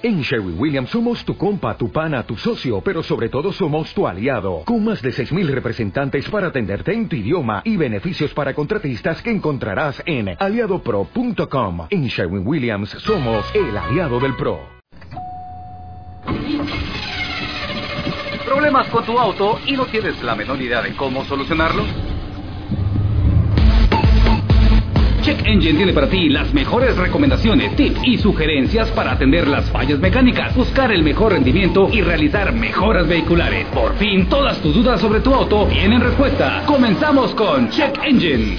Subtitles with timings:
[0.00, 4.06] En Sherwin Williams somos tu compa, tu pana, tu socio, pero sobre todo somos tu
[4.06, 9.20] aliado, con más de 6.000 representantes para atenderte en tu idioma y beneficios para contratistas
[9.20, 11.88] que encontrarás en aliadopro.com.
[11.90, 14.60] En Sherwin Williams somos el aliado del PRO.
[18.44, 21.84] ¿Problemas con tu auto y no tienes la menor idea de cómo solucionarlo?
[25.28, 29.98] Check Engine tiene para ti las mejores recomendaciones, tips y sugerencias para atender las fallas
[29.98, 33.66] mecánicas, buscar el mejor rendimiento y realizar mejoras vehiculares.
[33.66, 36.62] Por fin, todas tus dudas sobre tu auto tienen respuesta.
[36.64, 38.56] Comenzamos con Check Engine.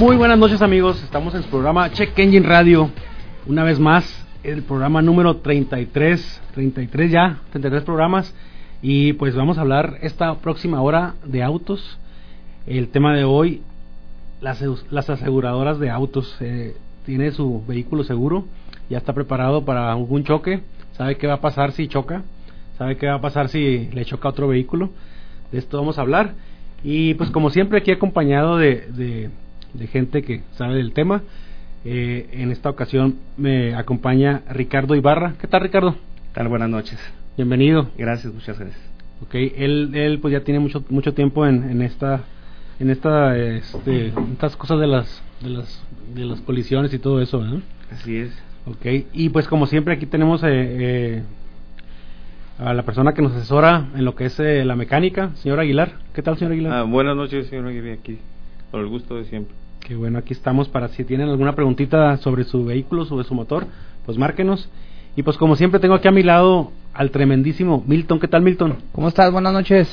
[0.00, 2.90] Muy buenas noches amigos, estamos en su programa Check Engine Radio,
[3.46, 8.34] una vez más, el programa número 33, 33 ya, 33 programas,
[8.82, 12.00] y pues vamos a hablar esta próxima hora de autos
[12.68, 13.62] el tema de hoy,
[14.40, 16.36] las, las aseguradoras de autos.
[16.40, 16.74] Eh,
[17.06, 18.44] tiene su vehículo seguro,
[18.90, 20.60] ya está preparado para algún choque,
[20.92, 22.22] sabe qué va a pasar si choca,
[22.76, 24.90] sabe qué va a pasar si le choca otro vehículo.
[25.50, 26.34] De esto vamos a hablar.
[26.84, 29.30] Y pues como siempre aquí acompañado de,
[29.72, 31.22] de, gente que sabe del tema.
[31.84, 35.34] Eh, en esta ocasión me acompaña Ricardo Ibarra.
[35.40, 35.92] ¿Qué tal Ricardo?
[35.92, 36.48] ¿Qué tal?
[36.48, 36.98] Buenas noches.
[37.38, 37.88] Bienvenido.
[37.96, 38.80] Gracias, muchas gracias.
[39.22, 42.24] Ok, él, él pues ya tiene mucho, mucho tiempo en, en esta
[42.80, 45.84] en esta este, estas cosas de las de las
[46.14, 47.60] de las colisiones y todo eso ¿no?
[47.92, 48.32] así es.
[48.66, 51.22] Ok, y pues como siempre aquí tenemos eh, eh,
[52.58, 55.92] a la persona que nos asesora en lo que es eh, la mecánica señor Aguilar.
[56.12, 58.18] Qué tal señor Aguilar ah, buenas noches señor Aguilar aquí
[58.70, 59.54] por el gusto de siempre.
[59.80, 63.66] Qué bueno aquí estamos para si tienen alguna preguntita sobre su vehículo sobre su motor
[64.06, 64.68] pues márquenos.
[65.16, 68.20] Y pues como siempre tengo aquí a mi lado al tremendísimo Milton.
[68.20, 69.88] Qué tal Milton cómo estás buenas noches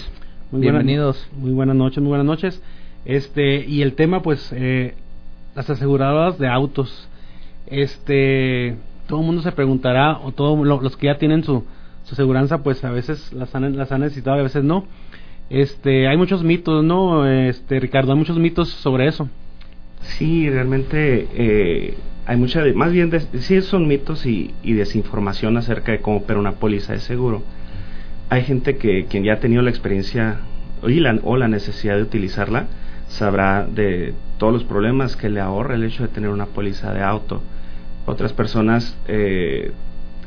[0.52, 1.28] muy Bienvenidos.
[1.38, 2.62] muy buenas noches, muy buenas noches.
[3.04, 4.94] Este, y el tema, pues, eh,
[5.56, 7.10] las aseguradoras de autos.
[7.68, 8.76] Este,
[9.08, 11.64] todo el mundo se preguntará, o todos los que ya tienen su,
[12.04, 14.86] su aseguranza, pues a veces las han, las han necesitado, a veces no.
[15.50, 17.28] Este, hay muchos mitos, ¿no?
[17.28, 19.30] Este, Ricardo, hay muchos mitos sobre eso.
[20.02, 21.98] Sí, realmente eh,
[22.28, 26.54] hay mucha, más bien, sí son mitos y, y desinformación acerca de cómo opera una
[26.54, 27.42] póliza de seguro
[28.30, 30.40] hay gente que quien ya ha tenido la experiencia
[31.24, 32.68] o la necesidad de utilizarla
[33.08, 37.02] sabrá de todos los problemas que le ahorra el hecho de tener una póliza de
[37.02, 37.42] auto.
[38.06, 39.72] Otras personas eh,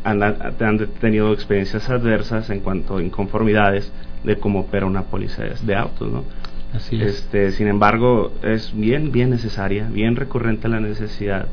[0.04, 0.20] han,
[1.00, 3.92] tenido experiencias adversas en cuanto a inconformidades
[4.24, 6.24] de cómo opera una póliza de, autos, ¿no?
[6.74, 7.20] Así es.
[7.20, 11.46] Este, sin embargo, es bien, bien necesaria, bien recurrente la necesidad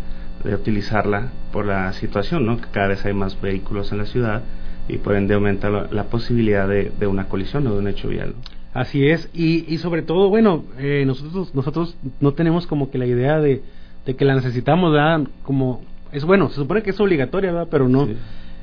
[0.43, 2.57] de utilizarla por la situación, ¿no?
[2.57, 4.41] Que cada vez hay más vehículos en la ciudad
[4.87, 8.35] y por ende aumenta la, posibilidad de, una colisión o de un hecho vial.
[8.73, 13.05] Así es, y, y sobre todo, bueno, eh, nosotros nosotros no tenemos como que la
[13.05, 13.61] idea de,
[14.05, 15.21] de que la necesitamos, ¿verdad?
[15.43, 15.81] Como,
[16.11, 17.67] es bueno, se supone que es obligatoria, ¿verdad?
[17.71, 18.07] Pero no.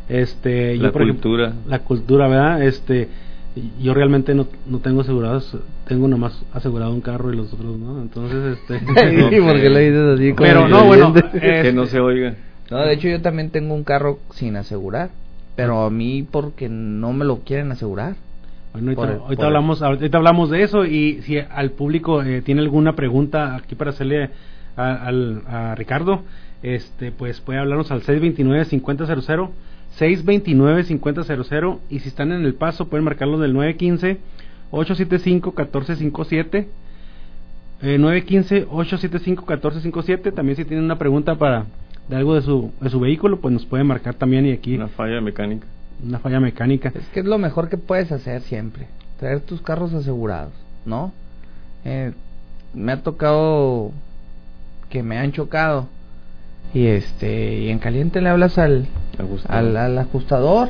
[0.09, 1.55] Este, la cultura.
[1.66, 2.62] la cultura, ¿verdad?
[2.62, 3.09] Este,
[3.81, 5.56] yo realmente no, no tengo asegurados,
[5.87, 8.81] tengo nomás asegurado un carro y los otros no, entonces este...
[9.12, 10.32] no, porque le dices así?
[10.37, 12.34] Pero no, bueno, que no se oiga.
[12.71, 15.11] No, de hecho yo también tengo un carro sin asegurar.
[15.57, 18.15] Pero a mí porque no me lo quieren asegurar.
[18.73, 23.55] Bueno, ahorita, hablamos, ahorita hablamos de eso y si al público eh, tiene alguna pregunta
[23.55, 24.31] aquí para hacerle
[24.77, 25.11] a,
[25.47, 26.23] a, Ricardo,
[26.62, 29.51] este, pues puede hablarnos al 629-5000,
[29.99, 33.55] 629-5000 y si están en el paso pueden marcarlo del
[34.73, 36.67] 915-875-1457.
[37.83, 40.33] Eh, 915-875-1457.
[40.33, 41.67] También si tienen una pregunta para
[42.09, 44.75] de algo de su, de su vehículo, pues nos puede marcar también y aquí.
[44.75, 45.67] Una falla mecánica.
[46.05, 46.93] Una falla mecánica.
[46.95, 50.53] Es que es lo mejor que puedes hacer siempre, traer tus carros asegurados,
[50.85, 51.12] ¿no?
[51.85, 52.12] Eh,
[52.75, 53.93] me ha tocado
[54.89, 55.89] que me han chocado
[56.75, 58.87] y este y en caliente le hablas al
[59.49, 60.69] al, al ajustador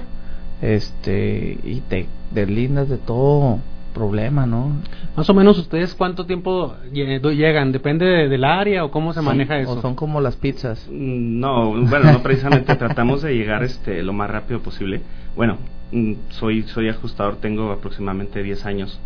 [0.60, 3.58] este y te deslindas de todo
[3.92, 4.76] problema, ¿no?
[5.16, 9.72] Más o menos ustedes cuánto tiempo llegan, depende del área o cómo se maneja eso.
[9.72, 10.88] O son como las pizzas.
[10.90, 15.02] Mm, no, bueno, no precisamente tratamos de llegar este lo más rápido posible.
[15.36, 15.58] Bueno,
[15.92, 19.00] mm, soy soy ajustador, tengo aproximadamente 10 años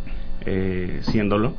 [0.44, 1.55] eh, siéndolo.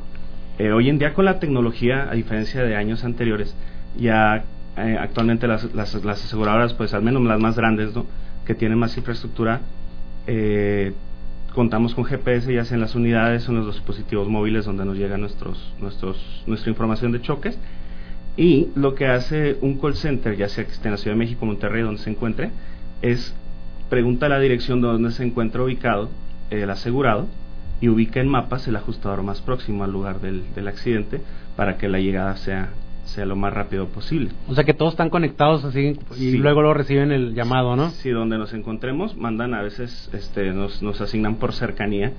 [0.58, 3.54] Eh, hoy en día con la tecnología, a diferencia de años anteriores,
[3.96, 4.44] ya
[4.76, 8.06] eh, actualmente las, las, las, aseguradoras, pues al menos las más grandes, ¿no?
[8.44, 9.60] que tienen más infraestructura,
[10.26, 10.94] eh,
[11.54, 14.96] contamos con GPS ya sea en las unidades o en los dispositivos móviles donde nos
[14.96, 17.58] llega nuestros, nuestros, nuestra información de choques.
[18.36, 21.18] Y lo que hace un call center, ya sea que esté en la Ciudad de
[21.18, 22.50] México, Monterrey, donde se encuentre,
[23.02, 23.34] es
[23.88, 26.10] pregunta la dirección donde se encuentra ubicado
[26.50, 27.26] el asegurado
[27.80, 31.20] y ubica en mapas el ajustador más próximo al lugar del, del accidente
[31.56, 32.70] para que la llegada sea,
[33.08, 34.30] sea lo más rápido posible.
[34.48, 36.36] O sea que todos están conectados así y Sí.
[36.38, 37.90] luego lo reciben el llamado, ¿no?
[37.90, 42.12] Si donde nos encontremos, mandan a veces, este, nos, nos asignan por cercanía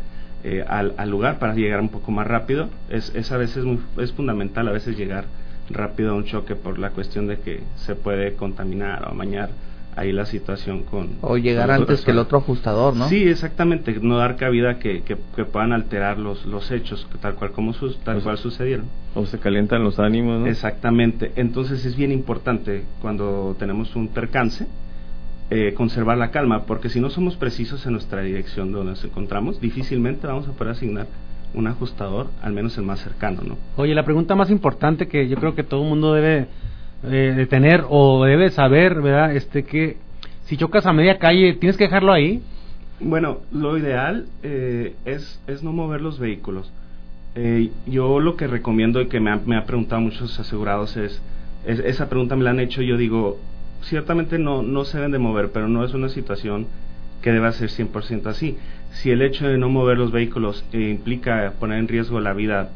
[0.43, 2.69] eh, al, al lugar para llegar un poco más rápido.
[2.89, 5.25] Es, es a veces muy, es fundamental a veces llegar
[5.69, 9.49] rápido a un choque por la cuestión de que se puede contaminar o amañar
[9.99, 11.17] ahí la situación con...
[11.21, 13.07] O llegar con antes que el otro ajustador, ¿no?
[13.09, 17.51] Sí, exactamente, no dar cabida que, que, que puedan alterar los, los hechos tal cual
[17.51, 18.85] como sus, tal Pues- cual sucedieron.
[19.15, 20.47] O se calientan los ánimos, ¿no?
[20.47, 21.31] Exactamente.
[21.35, 24.67] Entonces es bien importante cuando tenemos un percance
[25.51, 29.59] eh, conservar la calma, porque si no somos precisos en nuestra dirección donde nos encontramos,
[29.59, 31.07] difícilmente vamos a poder asignar
[31.55, 33.57] un ajustador, al menos el más cercano, ¿no?
[33.75, 36.45] Oye, la pregunta más importante que yo creo que todo el mundo debe
[37.03, 39.35] eh, de tener o debe saber, ¿verdad?
[39.35, 39.97] Este que
[40.45, 42.41] si chocas a media calle, ¿tienes que dejarlo ahí?
[42.99, 46.71] Bueno, lo ideal eh, es, es no mover los vehículos.
[47.35, 51.21] Eh, yo lo que recomiendo y que me, ha- me ha preguntado muchos asegurados es,
[51.65, 53.39] es- esa pregunta me la han hecho, yo digo,
[53.83, 56.67] ciertamente no, no se deben de mover, pero no es una situación
[57.21, 58.57] que deba ser 100% así.
[58.91, 62.69] Si el hecho de no mover los vehículos eh, implica poner en riesgo la vida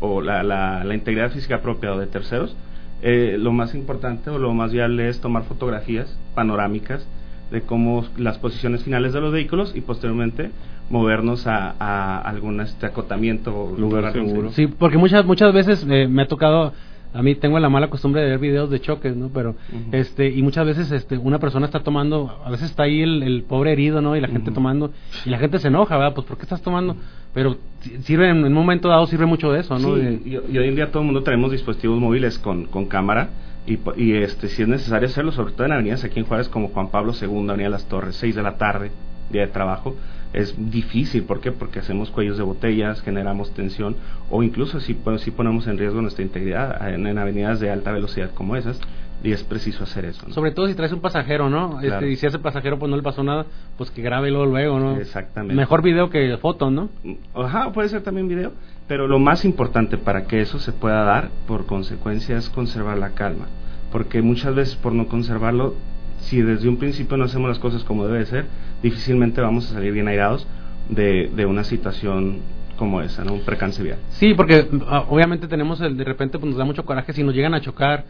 [0.00, 2.54] o la, la, la integridad física propia o de terceros,
[3.02, 7.06] eh, lo más importante o lo más viable es tomar fotografías panorámicas
[7.50, 10.50] de cómo las posiciones finales de los vehículos y posteriormente
[10.90, 14.50] movernos a, a algún este acotamiento o Lugar seguro.
[14.50, 16.72] se- Sí, porque muchas muchas veces eh, me ha tocado
[17.14, 19.30] a mí tengo la mala costumbre de ver videos de choques, ¿no?
[19.32, 19.54] Pero
[19.92, 23.44] este y muchas veces este una persona está tomando, a veces está ahí el, el
[23.44, 24.16] pobre herido, ¿no?
[24.16, 24.90] Y la gente tomando
[25.24, 26.14] y la gente se enoja, ¿verdad?
[26.14, 26.96] Pues ¿por qué estás tomando?
[27.32, 29.94] Pero si- sirve en un momento dado sirve mucho de eso, ¿no?
[29.94, 32.86] Sí, De- y, y hoy en día todo el mundo tenemos dispositivos móviles con, con
[32.86, 33.28] cámara
[33.66, 36.68] y, y este si es necesario hacerlo, sobre todo en avenidas aquí en Juárez como
[36.68, 38.90] Juan Pablo II, Avenida Las Torres, 6 de la tarde,
[39.30, 39.94] día de trabajo,
[40.34, 41.52] es difícil, ¿por qué?
[41.52, 43.96] Porque hacemos cuellos de botellas, generamos tensión
[44.30, 47.92] o incluso si, pues, si ponemos en riesgo nuestra integridad en, en avenidas de alta
[47.92, 48.80] velocidad como esas
[49.24, 50.26] y es preciso hacer eso.
[50.28, 50.34] ¿no?
[50.34, 51.78] Sobre todo si traes un pasajero, ¿no?
[51.78, 51.94] Claro.
[51.94, 53.46] Este, y si ese pasajero pues no le pasó nada,
[53.78, 54.96] pues que grabe luego, luego, ¿no?
[54.96, 55.54] Exactamente.
[55.54, 56.90] Mejor video que foto, ¿no?
[57.34, 58.52] Ajá, puede ser también video,
[58.86, 63.10] pero lo más importante para que eso se pueda dar, por consecuencia, es conservar la
[63.10, 63.46] calma.
[63.90, 65.74] Porque muchas veces por no conservarlo,
[66.24, 68.44] si desde un principio no hacemos las cosas como debe de ser,
[68.82, 70.46] difícilmente vamos a salir bien airados
[70.88, 72.38] de, de una situación
[72.76, 73.34] como esa, ¿no?
[73.34, 73.98] Un percance vial.
[74.10, 77.32] Sí, porque ah, obviamente tenemos el de repente pues nos da mucho coraje si nos
[77.34, 78.04] llegan a chocar,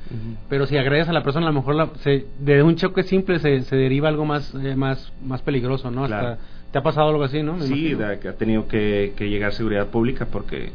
[0.48, 3.38] pero si agredes a la persona a lo mejor la- se- de un choque simple
[3.40, 6.06] se, se deriva algo más eh, más más peligroso, ¿no?
[6.06, 6.28] Claro.
[6.28, 7.52] Hasta te ha pasado algo así, ¿no?
[7.58, 8.08] Me Sí, imagino.
[8.08, 10.70] de que ha tenido que, que llegar seguridad pública porque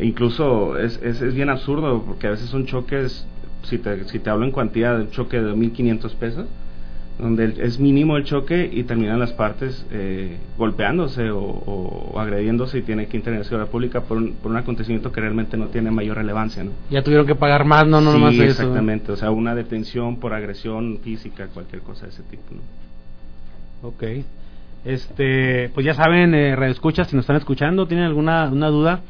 [0.00, 3.26] incluso es, es, es bien absurdo porque a veces son choques,
[3.62, 6.46] si te, si te hablo en cuantía de un choque de 1.500 pesos,
[7.18, 12.82] donde es mínimo el choque y terminan las partes eh, golpeándose o, o agrediéndose y
[12.82, 16.16] tiene que intervenir seguridad pública por un, por un acontecimiento que realmente no tiene mayor
[16.16, 16.72] relevancia, ¿no?
[16.90, 18.44] Ya tuvieron que pagar más, no, no sí, nomás eso.
[18.44, 23.88] exactamente, o sea, una detención por agresión física, cualquier cosa de ese tipo, ¿no?
[23.88, 24.04] Ok.
[24.84, 29.00] Este, pues ya saben, eh, escuchas si nos están escuchando, tienen alguna una duda,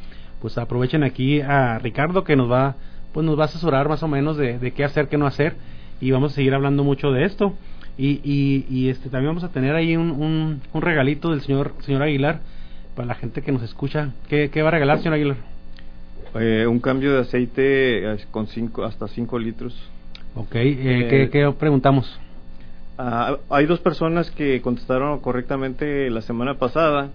[0.41, 2.75] pues aprovechen aquí a Ricardo que nos va,
[3.11, 5.55] pues nos va a asesorar más o menos de, de qué hacer, qué no hacer,
[5.99, 7.53] y vamos a seguir hablando mucho de esto.
[7.97, 11.73] Y, y, y este también vamos a tener ahí un, un, un regalito del señor
[11.81, 12.39] señor Aguilar
[12.95, 14.11] para la gente que nos escucha.
[14.27, 15.37] ¿Qué, qué va a regalar, señor Aguilar?
[16.35, 19.75] Eh, un cambio de aceite eh, con cinco, hasta 5 litros.
[20.35, 22.19] Ok, eh, Eh, ¿qué, qué preguntamos?
[22.97, 27.09] Ah, hay dos personas que contestaron correctamente la semana pasada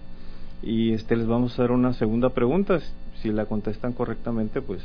[0.61, 2.79] y este les vamos a hacer una segunda pregunta.
[3.21, 4.81] Si la contestan correctamente, pues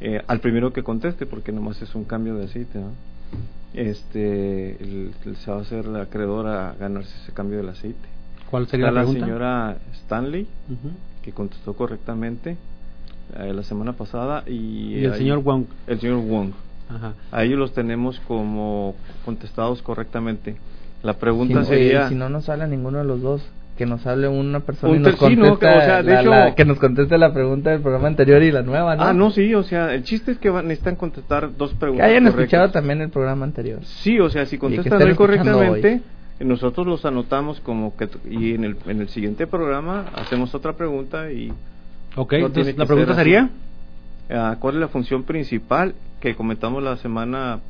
[0.00, 2.92] eh, al primero que conteste, porque nomás es un cambio de aceite, ¿no?
[3.74, 8.08] Este, el- el- se va a hacer el acreedor a ganarse ese cambio del aceite.
[8.50, 9.26] ¿Cuál sería Está la la pregunta?
[9.26, 10.46] señora Stanley,
[11.22, 12.56] que contestó correctamente
[13.38, 15.64] eh, la semana pasada y, Y el ahí- señor Wong.
[15.86, 16.50] el señor Wong
[16.90, 17.14] Ajá.
[17.30, 20.56] a ellos los tenemos como contestados correctamente
[21.02, 23.42] la pregunta Si, sería eh, si no nos sale ninguno de los dos,
[23.76, 26.02] que nos hable una persona Un y nos ter- sí, no, conteste, que, o sea,
[26.02, 28.96] de la- hecho- la- que nos conteste la pregunta del programa anterior y la nueva,
[28.96, 29.02] ¿no?
[29.02, 32.06] ah no sí o sea el chiste es que van, necesitan contestar dos Que preguntas
[32.06, 32.42] hayan correctas.
[32.44, 33.80] escuchado también el programa anterior.
[33.84, 36.02] sí o sea si que contestan correctamente
[36.40, 41.30] nosotros los anotamos como que y en el en el siguiente programa hacemos otra pregunta
[41.32, 41.52] y
[42.14, 43.20] Ok, No entonces que la pregunta así.
[43.20, 43.48] sería...
[44.30, 47.60] ah, cuál es la función principal que comentamos la semana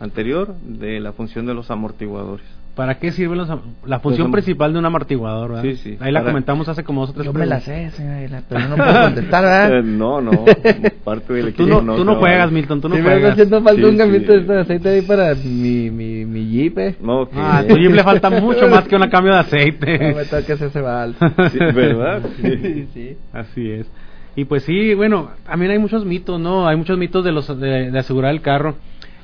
[0.00, 3.48] anterior de la función de los amortiguadores ¿Para qué sirve los
[3.84, 5.50] la función principal de un amortiguador?
[5.50, 5.62] ¿verdad?
[5.62, 5.96] Sí, sí.
[6.00, 8.66] Ahí la Para- comentamos hace como dos o tres Yo me la sé, señora pero
[8.68, 9.78] no puedo contestar, ¿verdad?
[9.78, 10.44] Eh, no no
[11.04, 12.20] parte del Tú no, equipo tú no trabaja.
[12.20, 13.32] juegas, Milton, tú no Sí, me juegas.
[13.32, 14.40] haciendo falta Sí, un cambito sí.
[14.44, 16.94] de aceite ahí para mi, mi, mi Jeep, eh.
[17.06, 17.30] Ok.
[17.36, 19.98] Ah, a tu Jeep le falta mucho más que un cambio de aceite.
[20.10, 21.16] No me toques ese vals.
[21.50, 22.22] Sí, ¿verdad?
[22.40, 23.16] sí, sí.
[23.34, 23.86] Así es.
[24.34, 26.66] Y pues sí, bueno, también hay muchos mitos, ¿no?
[26.66, 28.76] Hay muchos mitos de los de, asegurar el carro,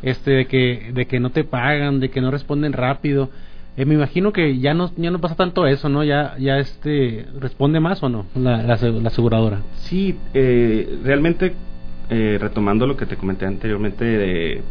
[0.02, 3.30] este, de que de que no te pagan, de que no responden rápido.
[3.76, 6.02] Eh, me imagino que ya no ya no pasa tanto eso, ¿no?
[6.04, 9.60] Ya ya este responde más o no la, la, aseguradora.
[9.76, 11.54] Sí, eh, realmente
[12.10, 14.62] eh, retomando lo que te comenté anteriormente de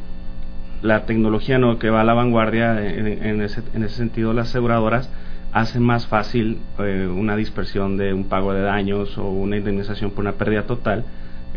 [0.81, 5.09] la tecnología no que va a la vanguardia en, ese, en ese sentido las aseguradoras
[5.51, 10.21] hace más fácil eh, una dispersión de un pago de daños o una indemnización por
[10.21, 11.05] una pérdida total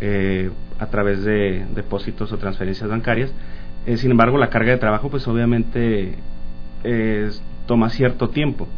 [0.00, 3.32] eh, a través de depósitos o transferencias bancarias.
[3.90, 6.14] Eh, sin embargo, la carga de trabajo, pues obviamente
[7.66, 8.68] toma cierto tiempo.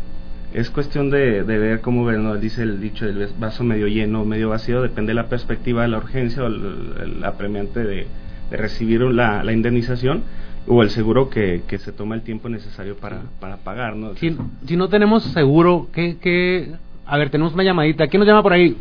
[0.52, 2.36] Es cuestión de, ver cómo ¿no?
[2.36, 5.88] dice el dicho del vaso medio lleno o medio vacío, depende de la perspectiva de
[5.88, 8.06] la urgencia o el, apremiante de,
[8.50, 10.24] recibir la indemnización
[10.66, 14.14] o el seguro que, que se toma el tiempo necesario para, para pagar, ¿no?
[14.14, 16.72] Si, si no tenemos seguro, ¿qué, ¿qué,
[17.06, 18.06] A ver, tenemos una llamadita.
[18.06, 18.76] ¿Quién nos llama por ahí?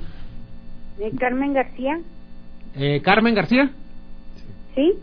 [0.99, 1.99] Eh, Carmen García.
[2.75, 3.71] Eh, ¿Carmen García?
[4.75, 4.93] Sí.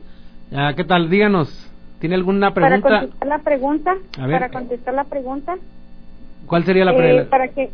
[0.52, 1.10] Ah, ¿Qué tal?
[1.10, 1.48] Díganos.
[2.00, 2.80] ¿Tiene alguna pregunta?
[2.88, 3.94] Para contestar la pregunta.
[4.18, 4.40] A ver.
[4.40, 5.56] Para contestar la pregunta.
[6.46, 7.22] ¿Cuál sería la pregunta?
[7.22, 7.70] Eh, para que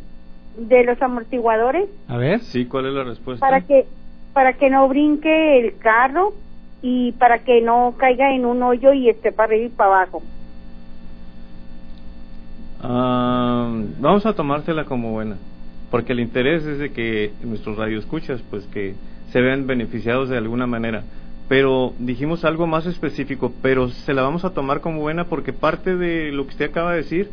[0.58, 1.88] de los amortiguadores.
[2.08, 2.40] A ver.
[2.40, 3.46] Sí, ¿cuál es la respuesta?
[3.46, 3.86] Para que
[4.32, 6.32] para que no brinque el carro
[6.82, 10.22] y para que no caiga en un hoyo y esté para arriba y para abajo.
[12.82, 15.36] Ah, vamos a tomársela como buena,
[15.90, 18.94] porque el interés es de que nuestros radioescuchas pues que
[19.30, 21.04] se vean beneficiados de alguna manera.
[21.48, 25.96] Pero dijimos algo más específico, pero se la vamos a tomar como buena porque parte
[25.96, 27.30] de lo que usted acaba de decir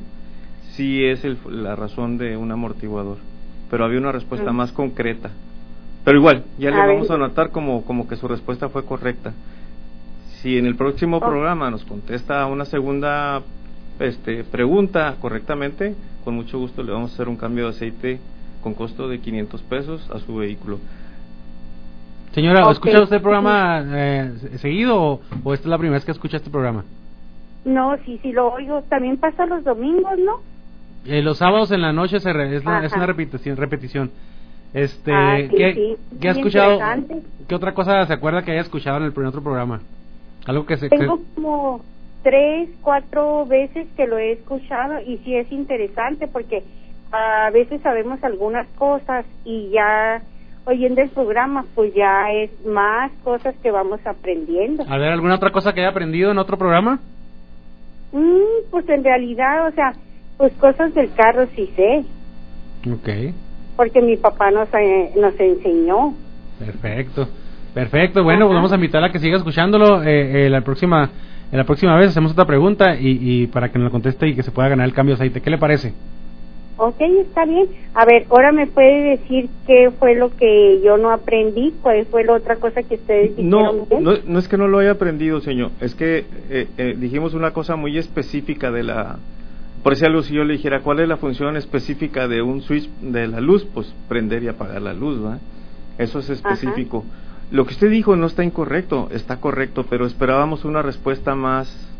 [0.75, 3.18] sí es la razón de un amortiguador,
[3.70, 5.32] pero había una respuesta más concreta.
[6.03, 9.34] Pero igual, ya le vamos a anotar como, como que su respuesta fue correcta.
[10.41, 11.20] Si en el próximo oh.
[11.20, 13.44] programa nos contesta una segunda
[14.00, 18.20] este, pregunta correctamente, con mucho gusto le vamos a hacer un cambio de aceite
[18.63, 20.80] con costo de 500 pesos a su vehículo.
[22.32, 22.74] Señora, okay.
[22.74, 26.50] ¿escucha usted el programa eh, seguido o, esta es la primera vez que escucha este
[26.50, 26.86] programa?
[27.66, 28.82] No, sí, sí lo oigo.
[28.84, 30.40] También pasa los domingos, ¿no?
[31.06, 33.58] Eh, los sábados en la noche se es, una repetición.
[33.58, 34.12] repetición.
[34.74, 36.80] Este, ah, ¿qué, ¿qué ha escuchado?
[37.48, 39.82] ¿Qué otra cosa se acuerda que haya escuchado en el primer otro programa?
[40.46, 40.90] Algo que se.
[40.90, 41.82] Tengo como
[42.24, 46.64] tres, cuatro veces que lo he escuchado y sí es interesante porque
[47.12, 50.22] a veces sabemos algunas cosas y ya
[50.65, 54.84] oyendo el programa pues ya es más cosas que vamos aprendiendo.
[54.88, 57.00] A ver, ¿alguna otra cosa que haya aprendido en otro programa?
[58.12, 59.94] Mm, pues en realidad, o sea,
[60.38, 62.03] pues cosas del carro sí sé.
[62.91, 63.34] Ok
[63.82, 66.13] porque mi papá nos, eh, nos enseñó.
[66.60, 67.27] Perfecto,
[67.74, 68.24] perfecto.
[68.24, 70.03] Bueno, pues vamos a invitarla a que siga escuchándolo.
[70.03, 71.10] Eh, eh, la próxima
[71.51, 74.44] la próxima vez hacemos otra pregunta y, y para que nos la conteste y que
[74.44, 75.41] se pueda ganar el cambio de aceite.
[75.41, 75.94] ¿Qué le parece?
[76.84, 77.68] Ok, está bien.
[77.94, 82.24] A ver, ahora me puede decir qué fue lo que yo no aprendí, cuál fue
[82.24, 83.86] la otra cosa que ustedes dijeron.
[83.88, 85.70] No, no, no es que no lo haya aprendido, señor.
[85.80, 86.26] Es que
[86.98, 89.18] dijimos una cosa muy específica de la
[89.84, 92.90] por ese algo si yo le dijera cuál es la función específica de un switch
[93.02, 95.38] de la luz, pues prender y apagar la luz, ¿va?
[96.00, 97.06] Eso es específico.
[97.52, 101.91] Lo que usted dijo no está incorrecto, está correcto, pero esperábamos una respuesta más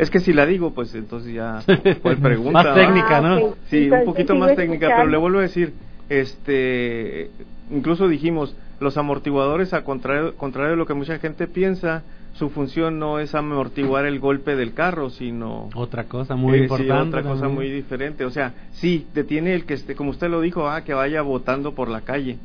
[0.00, 1.60] es que si la digo, pues entonces ya
[2.00, 2.52] fue pregunta.
[2.52, 3.34] más técnica, ¿no?
[3.34, 5.74] Ah, sí, un poquito más técnica, pero le vuelvo a decir,
[6.08, 7.30] este,
[7.70, 12.02] incluso dijimos, los amortiguadores, a contrario, contrario de lo que mucha gente piensa,
[12.32, 17.22] su función no es amortiguar el golpe del carro, sino otra cosa muy importante, otra
[17.22, 18.24] cosa muy diferente.
[18.24, 21.74] O sea, sí detiene el que esté, como usted lo dijo, ah, que vaya botando
[21.74, 22.38] por la calle,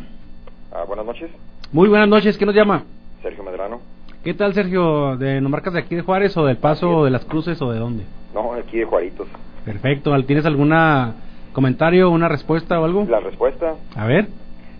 [0.72, 1.30] Ah, buenas noches,
[1.74, 2.84] Muy buenas noches, ¿quién nos llama?
[3.22, 3.82] Sergio Medrano.
[4.24, 5.18] ¿Qué tal Sergio?
[5.18, 7.72] ¿De, ¿Nos marcas de aquí de Juárez o del Paso o de las Cruces o
[7.72, 8.04] de dónde?
[8.34, 9.28] No, aquí de Juaritos.
[9.66, 11.16] Perfecto, ¿tienes alguna
[11.52, 13.06] comentario, una respuesta o algo?
[13.10, 14.28] La respuesta, A ver.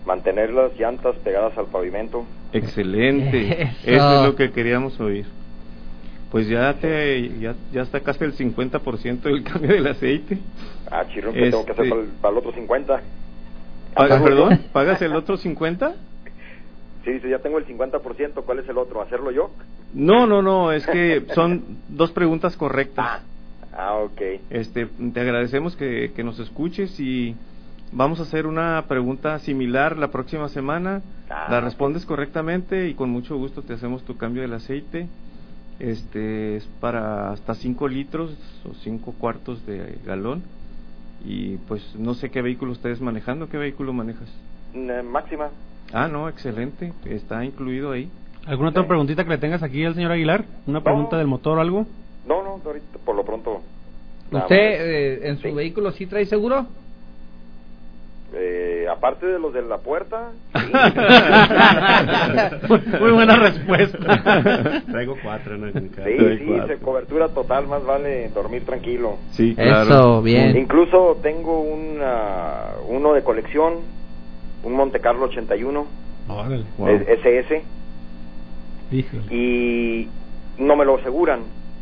[0.06, 2.24] mantener las llantas pegadas al pavimento.
[2.52, 3.62] Excelente.
[3.84, 3.90] Eso.
[3.90, 5.26] Eso es lo que queríamos oír.
[6.30, 10.38] Pues ya te ya, ya sacaste el 50% del cambio del aceite.
[10.90, 13.00] Ah, chirro, ¿qué tengo que hacer Este- para el, para el otro 50?
[13.94, 15.94] Paga- perdón, ¿pagas el otro 50?
[17.04, 19.02] Sí, dice, ya tengo el 50%, ¿cuál es el otro?
[19.02, 19.50] ¿Hacerlo yo?
[19.92, 23.06] No, no, no, es que son dos preguntas correctas.
[23.06, 23.20] Ah,
[23.76, 24.20] ah ok.
[24.50, 27.36] Este, te agradecemos que, que nos escuches y
[27.92, 31.02] vamos a hacer una pregunta similar la próxima semana.
[31.28, 31.48] Ah.
[31.50, 35.06] La respondes correctamente y con mucho gusto te hacemos tu cambio del aceite.
[35.78, 38.34] Este es para hasta 5 litros
[38.64, 40.42] o 5 cuartos de galón.
[41.24, 43.48] Y pues no sé qué vehículo estés manejando.
[43.48, 44.28] ¿Qué vehículo manejas?
[44.72, 45.50] Mm, eh, máxima.
[45.94, 46.92] Ah, no, excelente.
[47.06, 48.10] Está incluido ahí.
[48.46, 50.44] ¿Alguna otra preguntita que le tengas aquí al señor Aguilar?
[50.66, 51.18] ¿Una pregunta No.
[51.18, 51.86] del motor o algo?
[52.26, 53.60] No, no, ahorita, por lo pronto.
[54.32, 55.54] ¿Usted eh, en su Sí.
[55.54, 56.66] vehículo sí trae seguro?
[58.36, 60.72] Eh, aparte de los de la puerta, sí.
[63.00, 64.82] Muy buena respuesta.
[64.90, 65.80] Traigo cuatro carro.
[66.04, 69.18] sí, sí, se- cobertura total, más vale dormir tranquilo.
[69.30, 69.82] Sí, claro.
[69.82, 70.56] Eso, bien.
[70.56, 73.74] Incluso tengo un, ah, uno de colección,
[74.64, 75.86] un Monte Carlo 81,
[76.28, 76.64] Órale.
[76.78, 76.88] Wow.
[76.88, 77.62] SS,
[78.92, 79.22] Híjole.
[79.34, 80.08] y
[80.58, 81.40] no me lo aseguran.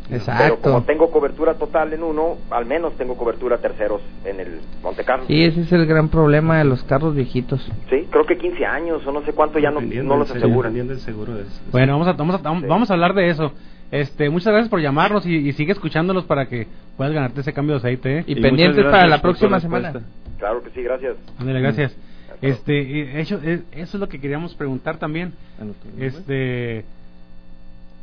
[0.08, 0.56] Pero Exacto.
[0.62, 5.24] como tengo cobertura total en uno, al menos tengo cobertura terceros en el Monte Carlo.
[5.26, 7.60] Sí, ese es el gran problema de los carros viejitos.
[7.88, 10.74] Sí, creo que 15 años o no sé cuánto ya no, no los aseguran.
[10.74, 12.66] del seguro es- es- Bueno, vamos a, vamos, a, Sí.
[12.66, 13.52] vamos a hablar de eso.
[13.92, 17.74] Este, muchas gracias por llamarnos y, y sigue escuchándolos para que puedas ganarte ese cambio
[17.74, 18.18] de aceite.
[18.18, 18.24] ¿eh?
[18.26, 19.92] Y, muchas pendientes para la próxima semana.
[20.38, 21.16] Claro que sí, gracias.
[21.38, 21.96] Ándale, gracias.
[22.42, 25.32] Este, eso, es- eso es lo que queríamos preguntar también.
[25.60, 25.74] ¿no?
[26.04, 26.84] Este,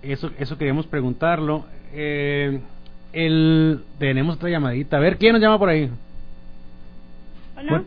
[0.01, 1.65] eso, eso queríamos preguntarlo.
[1.93, 2.59] Eh,
[3.13, 4.97] el, tenemos otra llamadita.
[4.97, 5.89] A ver, ¿quién nos llama por ahí?
[7.55, 7.83] Bueno,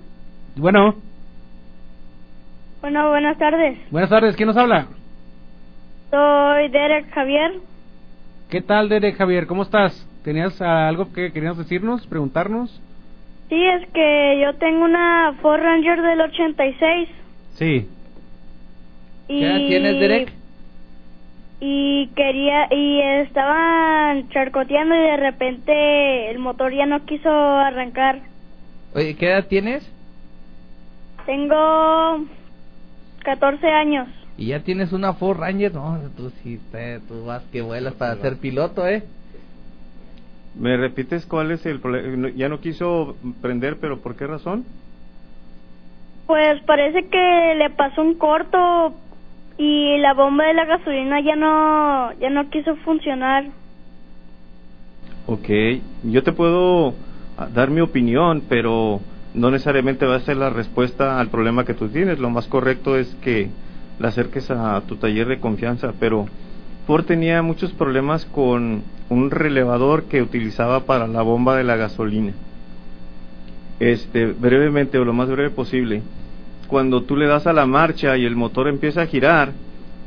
[0.56, 0.94] Bueno,
[2.82, 3.78] bueno, buenas tardes.
[3.90, 4.88] buenas tardes, ¿quién nos habla?
[6.10, 7.52] Soy Derek Javier.
[8.50, 9.46] ¿Qué tal, Derek Javier?
[9.46, 10.06] ¿Cómo estás?
[10.24, 12.78] ¿Tenías algo que querías decirnos, preguntarnos?
[13.52, 17.08] Sí, es que yo tengo una Ford Ranger del 86.
[17.52, 17.86] Sí.
[19.28, 20.32] Y, ¿Qué edad tienes, Derek?
[21.60, 28.22] Y quería, y estaban charcoteando y de repente el motor ya no quiso arrancar.
[28.94, 29.86] Oye, ¿qué edad tienes?
[31.26, 32.24] Tengo
[33.22, 34.08] 14 años.
[34.38, 35.74] ¿Y ya tienes una Ford Ranger?
[35.74, 39.02] No, tú sí, te- tú vas que vuelas para ser piloto, ¿eh?
[40.54, 42.30] ¿Me repites cuál es el problema?
[42.30, 44.64] Ya no quiso prender, pero ¿por qué razón?
[46.26, 48.94] Pues parece que le pasó un corto
[49.58, 53.44] y la bomba de la gasolina ya no, ya no quiso funcionar.
[55.26, 55.48] Ok,
[56.04, 56.94] yo te puedo
[57.38, 59.00] ah, dar mi opinión, pero
[59.34, 62.18] no necesariamente va a ser la respuesta al problema que tú tienes.
[62.18, 63.50] Lo más correcto es que
[63.98, 66.26] la acerques a tu taller de confianza, pero
[66.86, 72.32] Ford tenía muchos problemas con un relevador que utilizaba para la bomba de la gasolina.
[73.80, 76.02] Este, brevemente o lo más breve posible,
[76.68, 79.52] cuando tú le das a la marcha y el motor empieza a girar,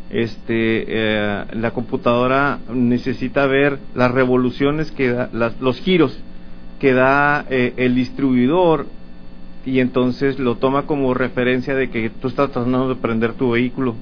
[0.10, 6.18] este, eh, la computadora necesita ver las revoluciones que da, las- los giros
[6.80, 8.86] que da eh, el distribuidor
[9.66, 13.96] y entonces lo toma como referencia de que tú estás tratando de prender tu vehículo.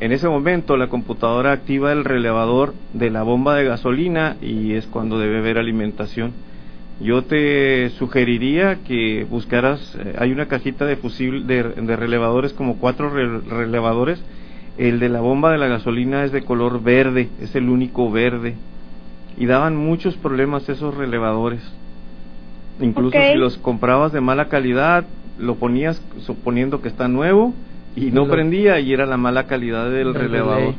[0.00, 4.86] En ese momento la computadora activa el relevador de la bomba de gasolina y es
[4.86, 6.32] cuando debe haber alimentación.
[7.00, 12.76] Yo te sugeriría que buscaras, eh, hay una cajita de fusible de, de relevadores, como
[12.76, 14.22] cuatro re- relevadores.
[14.78, 18.54] El de la bomba de la gasolina es de color verde, es el único verde.
[19.38, 21.62] Y daban muchos problemas esos relevadores.
[22.80, 25.04] Incluso si los comprabas de mala calidad,
[25.38, 27.54] lo ponías suponiendo que está nuevo
[27.96, 30.58] y no Lo- prendía y era la mala calidad del relevador.
[30.58, 30.76] relay.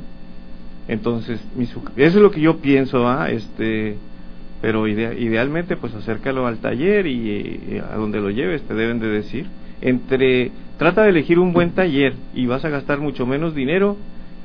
[0.88, 3.30] Entonces, mi su- eso es lo que yo pienso, ¿ah?
[3.30, 3.96] Este,
[4.62, 7.30] pero idea- idealmente pues acércalo al taller y,
[7.70, 9.46] eh, a donde lo lleves te deben de decir.
[9.82, 13.96] Entre trata de elegir un buen taller y vas a gastar mucho menos dinero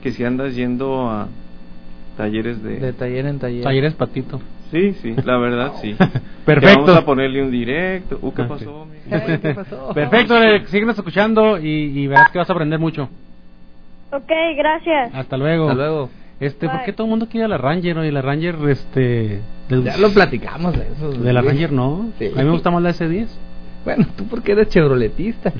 [0.03, 1.29] que si andas yendo a
[2.17, 3.63] talleres de, De taller en taller.
[3.63, 4.41] Talleres Patito.
[4.71, 5.95] Sí, sí, la verdad sí.
[6.45, 6.83] Perfecto.
[6.83, 8.19] Vamos a ponerle un directo.
[8.23, 8.87] Uh, ¿qué Ah, pasó?
[8.87, 9.91] mi- Ay, ¿Qué pasó?
[9.95, 10.35] Perfecto,
[10.69, 11.69] síguenos escuchando y,
[12.01, 13.09] y verás que vas a aprender mucho.
[14.13, 15.15] Ok, gracias.
[15.15, 15.65] Hasta luego.
[15.71, 16.11] Hasta luego.
[16.41, 18.05] Este, ¿por qué todo el mundo quiere a la Ranger ¿no?
[18.05, 19.41] y la Ranger, este...
[19.69, 21.11] Ya lo platicamos de eso.
[21.11, 22.11] De la Ranger no.
[22.19, 22.27] Sí.
[22.33, 23.27] A mí me gusta más la S10.
[23.97, 25.51] Bueno, tú porque eres chevroletista.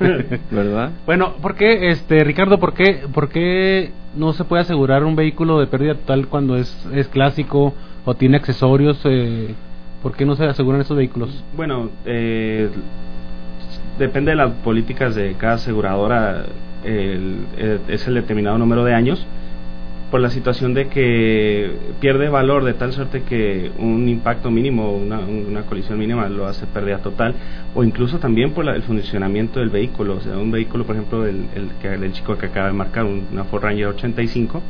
[0.50, 0.90] ¿Verdad?
[1.04, 5.60] Bueno, ¿por qué, este, Ricardo, por qué, por qué no se puede asegurar un vehículo
[5.60, 7.74] de pérdida total cuando es, es clásico
[8.06, 9.00] o tiene accesorios?
[9.04, 9.54] Eh,
[10.02, 11.44] ¿Por qué no se aseguran esos vehículos?
[11.56, 12.70] Bueno, eh,
[13.98, 16.44] depende de las políticas de cada aseguradora,
[16.84, 19.26] el- el- es el determinado número de años,
[20.14, 25.18] por la situación de que pierde valor de tal suerte que un impacto mínimo, una,
[25.18, 27.34] una colisión mínima lo hace pérdida total,
[27.74, 31.26] o incluso también por la- el funcionamiento del vehículo, o sea, un vehículo, por ejemplo,
[31.26, 31.46] el,
[31.82, 34.62] el, chico que acaba de marcar, un- una Ford Ranger 85,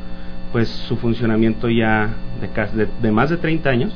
[0.51, 2.09] pues su funcionamiento ya
[2.41, 3.95] de, de, de más de 30 años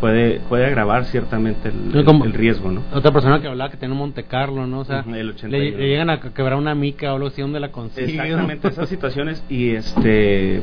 [0.00, 2.82] puede, puede agravar ciertamente el, como- el riesgo, ¿no?
[2.92, 4.80] Otra persona que hablaba que tiene un Monte Carlo, ¿no?
[4.80, 5.56] O sea, el le, 81.
[5.78, 8.12] le llegan a quebrar una mica o algo así, ¿dónde la consigue?
[8.12, 10.60] Exactamente, esas situaciones y este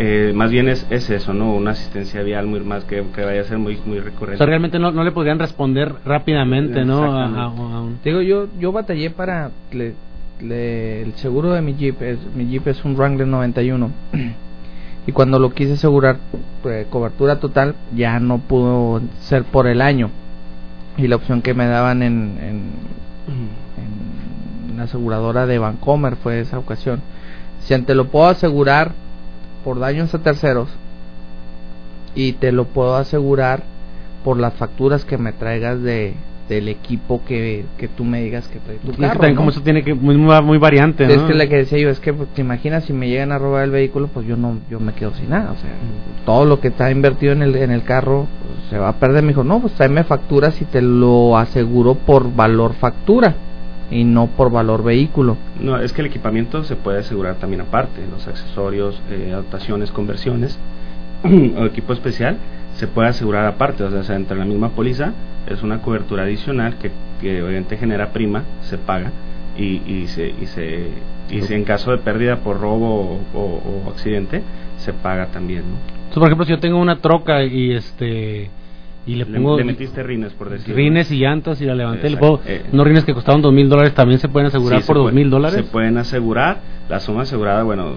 [0.00, 1.54] eh, más bien es, es eso, ¿no?
[1.54, 4.38] Una asistencia vial muy más que, que vaya a ser muy muy O recurrente.
[4.38, 7.02] sea, realmente no, no le podrían responder rápidamente, ¿no?
[7.02, 7.60] A- a- Exactamente.
[7.74, 9.94] a un- Digo, yo yo batallé para le-
[10.40, 13.90] le- el seguro de mi Jeep, es, mi Jeep es un Wrangler 91.
[15.08, 16.18] y cuando lo quise asegurar
[16.62, 20.10] pues, cobertura total, ya no pudo ser por el año.
[20.98, 22.72] Y la opción que me daban en, en,
[24.70, 27.00] en la aseguradora de Vancomer fue esa ocasión.
[27.60, 28.92] Si te lo puedo asegurar
[29.64, 30.68] por daños a terceros
[32.14, 33.62] y te lo puedo asegurar
[34.22, 36.16] por las facturas que me traigas de
[36.48, 39.34] del equipo que, que tú me digas que trae tu Y es que carro, también
[39.34, 39.40] ¿no?
[39.40, 41.26] como eso tiene que muy muy, muy variante, Es ¿no?
[41.26, 43.64] que la que decía yo es que pues, te imaginas si me llegan a robar
[43.64, 45.70] el vehículo, pues yo no yo me quedo sin nada, o sea,
[46.24, 49.22] todo lo que está invertido en el en el carro pues, se va a perder.
[49.22, 53.34] Me dijo, "No, pues tráeme facturas y te lo aseguro por valor factura
[53.90, 58.00] y no por valor vehículo." No, es que el equipamiento se puede asegurar también aparte,
[58.10, 60.58] los accesorios, eh, adaptaciones, conversiones
[61.24, 62.36] o equipo especial
[62.74, 65.12] se puede asegurar aparte, o sea, entre la misma póliza
[65.50, 69.10] es una cobertura adicional que, que obviamente genera prima, se paga
[69.56, 70.88] y, y se y se
[71.30, 74.42] y si en caso de pérdida por robo o, o- o accidente
[74.78, 75.76] se paga también, ¿no?
[76.08, 78.50] Entonces, por ejemplo, si yo tengo una troca y este
[79.06, 82.16] y le pongo le metiste rines por decir rines y llantas y la levanté, le
[82.16, 82.84] Exacto, puedo, eh.
[82.84, 85.56] rines que costaban dos mil dólares también se pueden asegurar Sí, por dos mil dólares.
[85.64, 86.58] Se pueden asegurar.
[86.88, 87.96] La suma asegurada, bueno,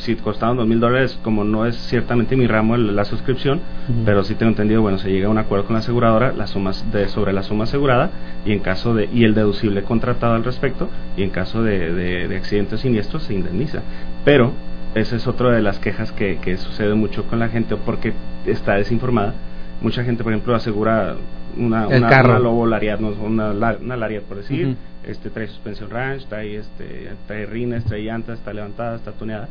[0.00, 3.60] si costaban dos mil dólares, como no es ciertamente mi ramo el- la suscripción,
[4.04, 6.90] pero sí tengo entendido, bueno, se llega a un acuerdo con la aseguradora, las sumas
[6.92, 8.10] de sobre la suma asegurada
[8.44, 12.28] y en caso de y el deducible contratado al respecto y en caso de, de,
[12.28, 13.82] de accidentes siniestros se indemniza.
[14.24, 14.52] Pero
[14.94, 18.12] esa es otra de las quejas que, que sucede mucho con la gente porque
[18.46, 19.34] está desinformada.
[19.82, 21.14] Mucha gente, por ejemplo, asegura
[21.56, 22.30] una, El una, carro.
[22.30, 27.10] una Lobo Lariat, no, una, una Lariat por decir, este trae suspensión ranch, trae este
[27.26, 29.48] trae rines, trae llantas, está levantada, está tuneada.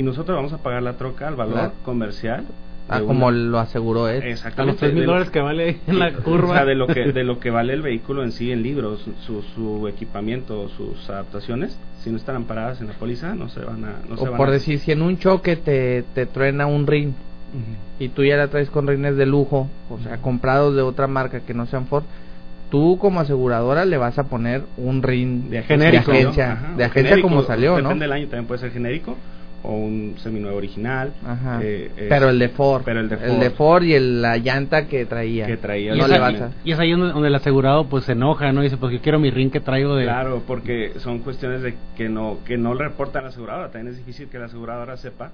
[0.00, 1.72] Y nosotros vamos a pagar la troca al valor Claro.
[1.84, 2.44] comercial.
[2.88, 4.22] Ah, como una- lo aseguró él.
[4.22, 4.78] a los Exactamente.
[4.80, 6.48] tres mil de lo- dólares que vale en la curva.
[6.48, 9.04] O sea, de lo que de lo que vale el vehículo en sí en libros,
[9.26, 13.84] su, su equipamiento, sus adaptaciones, si no están amparadas en la póliza, no se van
[13.84, 16.66] a no se o van por a- decir, si en un choque te, te truena
[16.66, 18.02] un rin Ujú.
[18.02, 21.40] y tú ya la traes con rines de lujo, o sea, comprados de otra marca
[21.40, 22.04] que no sean Ford,
[22.70, 26.28] tú como aseguradora le vas a poner un rin de, Genérico, de ¿no?
[26.30, 27.88] agencia, Ajá, de agencia genérico, como salió, ¿no?
[27.90, 29.16] Depende del año, también puede ser genérico
[29.62, 31.12] o un seminuevo original.
[31.26, 31.60] Ajá.
[31.62, 33.52] eh, eh, pero el de Ford, pero el de Ford.
[33.56, 35.46] Ford y el- la llanta que traía.
[35.46, 37.34] que traía y, no es le ahí, vas a- y es ahí donde, donde el
[37.34, 38.62] asegurado pues se enoja, ¿no?
[38.62, 40.04] Dice, pues yo quiero mi ring que traigo de...
[40.04, 43.70] Claro, porque son cuestiones de que no que no le reportan a la aseguradora.
[43.70, 45.32] También es difícil que la aseguradora sepa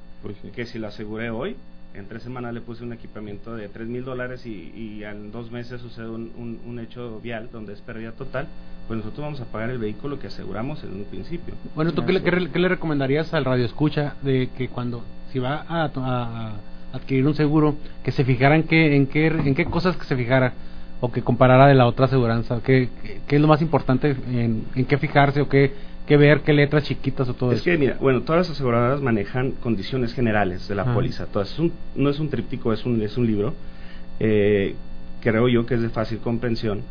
[0.54, 1.56] que si lo aseguré hoy,
[1.96, 5.50] en tres semanas le puse un equipamiento de tres mil dólares y, y en dos
[5.50, 8.46] meses sucede un, un, un hecho vial donde es pérdida total,
[8.86, 11.54] pues nosotros vamos a pagar el vehículo que aseguramos en un principio.
[11.74, 15.64] Bueno, ¿tú qué le, qué le recomendarías al radio escucha de que cuando si va
[15.68, 16.52] a, a- a
[16.92, 20.16] adquirir un seguro que se fijara en qué en qué en qué cosas que se
[20.16, 20.52] fijara
[21.00, 22.60] o que comparara de la otra aseguranza?
[22.64, 25.72] ¿Qué, qué, qué es lo más importante en, en qué fijarse o qué,
[26.06, 27.64] qué ver, qué letras chiquitas o todo Es eso?
[27.64, 30.94] que, mira, bueno, todas las aseguradoras manejan condiciones generales de la Ajá.
[30.94, 31.26] póliza.
[31.26, 33.54] Todas, es un- no es un tríptico, es un, es un libro.
[34.20, 34.74] Eh,
[35.20, 36.82] creo yo que es de fácil comprensión.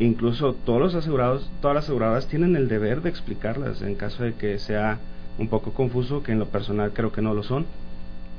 [0.00, 4.34] Incluso todos los asegurados, todas las aseguradoras tienen el deber de explicarlas en caso de
[4.34, 4.98] que sea
[5.38, 7.66] un poco confuso, que en lo personal creo que no lo son.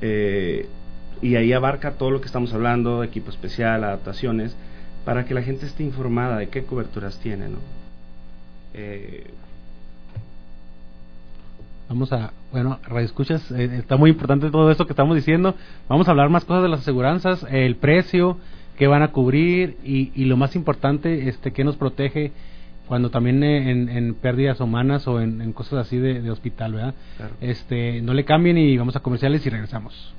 [0.00, 0.66] Eh,
[1.22, 4.56] y ahí abarca todo lo que estamos hablando, equipo especial, adaptaciones,
[5.04, 7.58] para que la gente esté informada de qué coberturas tiene, ¿no?
[8.74, 9.24] Eh,
[11.90, 15.56] Vamos a, bueno, radio escuchas, eh, está muy importante todo esto que estamos diciendo.
[15.88, 18.38] Vamos a hablar más cosas de las aseguranzas, el precio,
[18.78, 22.30] qué van a cubrir y, y lo más importante, este, qué nos protege
[22.86, 26.94] cuando también en, en pérdidas humanas o en, en cosas así de, de hospital, ¿verdad?
[27.16, 27.34] Claro.
[27.40, 30.14] Este, no le cambien y vamos a comerciales y regresamos.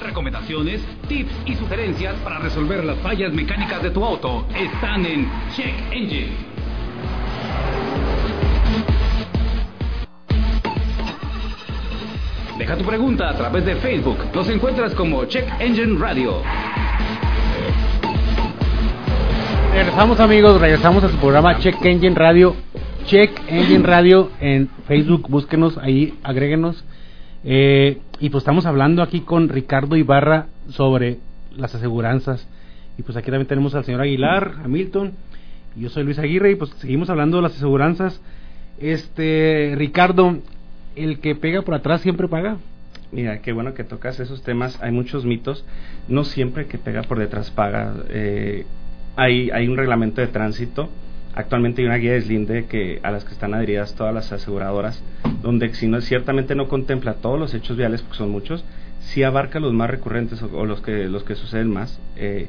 [0.00, 5.74] Recomendaciones, tips y sugerencias para resolver las fallas mecánicas de tu auto están en Check
[5.90, 6.49] Engine.
[12.60, 14.18] Deja tu pregunta a través de Facebook.
[14.34, 16.42] Nos encuentras como Check Engine Radio.
[19.72, 22.54] Regresamos amigos, regresamos a su programa Check Engine Radio.
[23.06, 26.84] Check Engine Radio en Facebook, búsquenos ahí, agréguenos.
[27.44, 31.16] Eh, y pues estamos hablando aquí con Ricardo Ibarra sobre
[31.56, 32.46] las aseguranzas.
[32.98, 35.12] Y pues aquí también tenemos al señor Aguilar, a Milton.
[35.76, 38.20] Yo soy Luis Aguirre y pues seguimos hablando de las aseguranzas.
[38.78, 40.36] Este, Ricardo,
[40.96, 42.58] el que pega por atrás siempre paga.
[43.12, 44.80] Mira, qué bueno que tocas esos temas.
[44.82, 45.64] Hay muchos mitos.
[46.08, 47.94] No siempre que pega por detrás paga.
[48.08, 48.66] Eh,
[49.16, 50.88] hay, hay un reglamento de tránsito.
[51.34, 55.02] Actualmente hay una guía de deslinde que a las que están adheridas todas las aseguradoras,
[55.42, 58.64] donde si no ciertamente no contempla todos los hechos viales, porque son muchos,
[58.98, 62.00] sí abarca los más recurrentes o, los que los que suceden más.
[62.16, 62.48] Eh,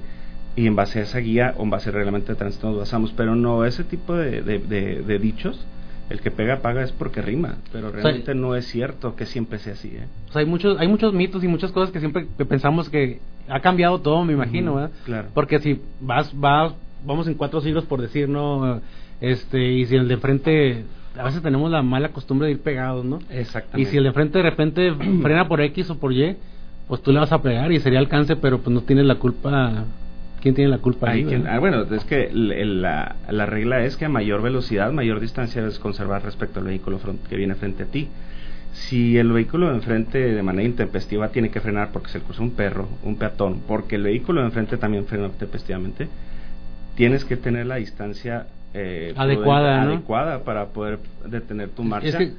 [0.55, 3.13] y en base a esa guía o en base al reglamento de tránsito nos basamos,
[3.15, 5.65] pero no ese tipo de dichos
[6.11, 9.73] el que pega paga es porque rima, pero realmente no es cierto que siempre sea
[9.73, 9.87] así.
[9.87, 10.07] ¿eh?
[10.29, 13.61] O sea, hay muchos, hay muchos mitos y muchas cosas que siempre pensamos que ha
[13.61, 14.91] cambiado todo, me imagino, ¿verdad?
[15.05, 15.29] Claro.
[15.33, 16.73] Porque si vas, vas,
[17.05, 18.81] vamos en cuatro siglos por decir, ¿no?
[19.21, 20.83] Este, y si el de frente,
[21.17, 23.19] a veces tenemos la mala costumbre de ir pegados, ¿no?
[23.29, 23.81] Exactamente.
[23.81, 26.35] Y si el de frente de repente frena por X o por Y,
[26.87, 29.85] pues tú le vas a pegar y sería alcance, pero pues no tienes la culpa.
[30.41, 31.25] ¿Quién tiene la culpa ahí?
[31.47, 35.77] Ah, bueno, es que la, la regla es que a mayor velocidad, mayor distancia debes
[35.77, 36.99] conservar respecto al vehículo
[37.29, 38.09] que viene frente a ti.
[38.73, 42.41] Si el vehículo de enfrente de manera intempestiva tiene que frenar porque se le cruzó
[42.41, 46.07] un perro, un peatón, porque el vehículo de enfrente también frena intempestivamente,
[46.95, 52.07] tienes que tener la distancia eh, Adecuada, adecuada para poder detener tu marcha.
[52.07, 52.31] Es que,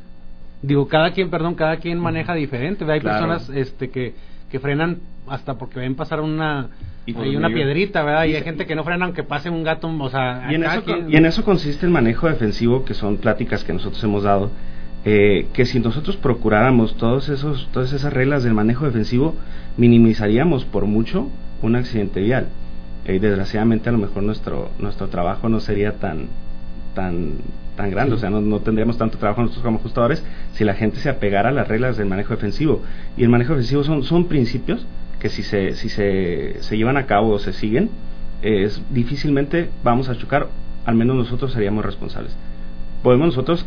[0.62, 2.84] digo, cada quien, perdón, cada quien maneja diferente.
[2.90, 3.28] Hay Claro.
[3.28, 4.14] personas este, que,
[4.50, 6.70] que frenan hasta porque ven pasar una,
[7.04, 8.24] Y hay una medio- piedrita, ¿verdad?
[8.26, 10.64] Y y hay gente que no frena aunque pase un gato, o sea, Y en,
[10.64, 14.22] eso, quien- y en eso consiste el manejo defensivo, que son pláticas que nosotros hemos
[14.22, 14.50] dado,
[15.04, 19.34] eh, que si nosotros procuráramos todos esos, todas esas reglas del manejo defensivo,
[19.76, 21.28] minimizaríamos por mucho
[21.60, 22.46] un accidente vial.
[23.04, 26.28] Eh, desgraciadamente a lo mejor nuestro, nuestro trabajo no sería tan,
[26.94, 27.32] tan,
[27.76, 30.98] tan grande, o sea, no, no tendríamos tanto trabajo nosotros como ajustadores si la gente
[30.98, 32.80] se apegara a las reglas del manejo defensivo.
[33.16, 34.86] Y el manejo defensivo son, son principios
[35.22, 37.90] que si se, si se, se llevan a cabo o se siguen,
[38.42, 40.48] es difícilmente vamos a chocar,
[40.84, 42.36] al menos nosotros seríamos responsables.
[43.04, 43.64] Podemos nosotros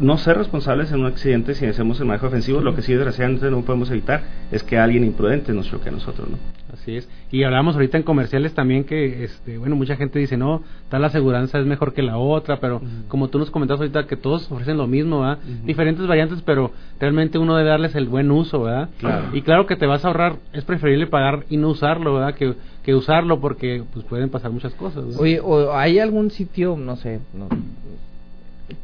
[0.00, 3.50] no ser responsables en un accidente si hacemos el manejo defensivo, lo que sí desgraciadamente
[3.50, 6.38] no podemos evitar es que alguien imprudente nos choque a nosotros, ¿no?
[6.72, 7.08] Así es.
[7.30, 11.58] Y hablamos ahorita en comerciales también que, este, bueno, mucha gente dice, no, tal aseguranza
[11.58, 14.86] es mejor que la otra, pero como tú nos comentas ahorita que todos ofrecen lo
[14.86, 15.38] mismo, ¿verdad?
[15.64, 18.88] Diferentes variantes, pero realmente uno debe darles el buen uso, ¿verdad?
[18.98, 19.28] Claro.
[19.34, 22.34] Y claro que te vas a ahorrar, es preferible pagar y no usarlo, ¿verdad?
[22.34, 25.04] Que, que usarlo porque pues pueden pasar muchas cosas.
[25.04, 25.20] ¿verdad?
[25.20, 27.48] Oye, o hay algún sitio, no sé, no,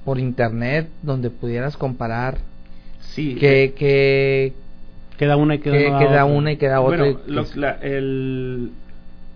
[0.04, 2.38] por internet donde pudieras comparar
[3.00, 3.34] Sí.
[3.36, 4.52] que que
[5.18, 6.24] queda una y queda, que queda otra.
[6.26, 6.98] una y queda otra.
[7.04, 8.70] Bueno, lo- pues, la- el,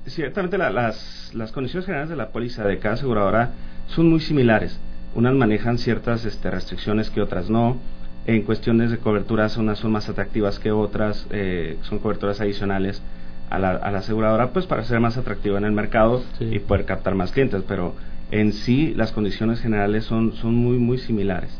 [0.06, 3.50] ciertamente la- las, las condiciones generales de la póliza de cada aseguradora
[3.88, 4.78] son muy similares.
[5.14, 7.78] Unas manejan ciertas este, restricciones que otras no.
[8.26, 13.02] En cuestiones de coberturas, unas son más atractivas que otras, eh, son coberturas adicionales
[13.48, 16.44] a la, a la aseguradora, pues para ser más atractiva en el mercado Sí.
[16.44, 17.62] y poder captar más clientes.
[17.66, 17.94] Pero
[18.30, 21.50] en sí, las condiciones generales son, son muy, muy similares,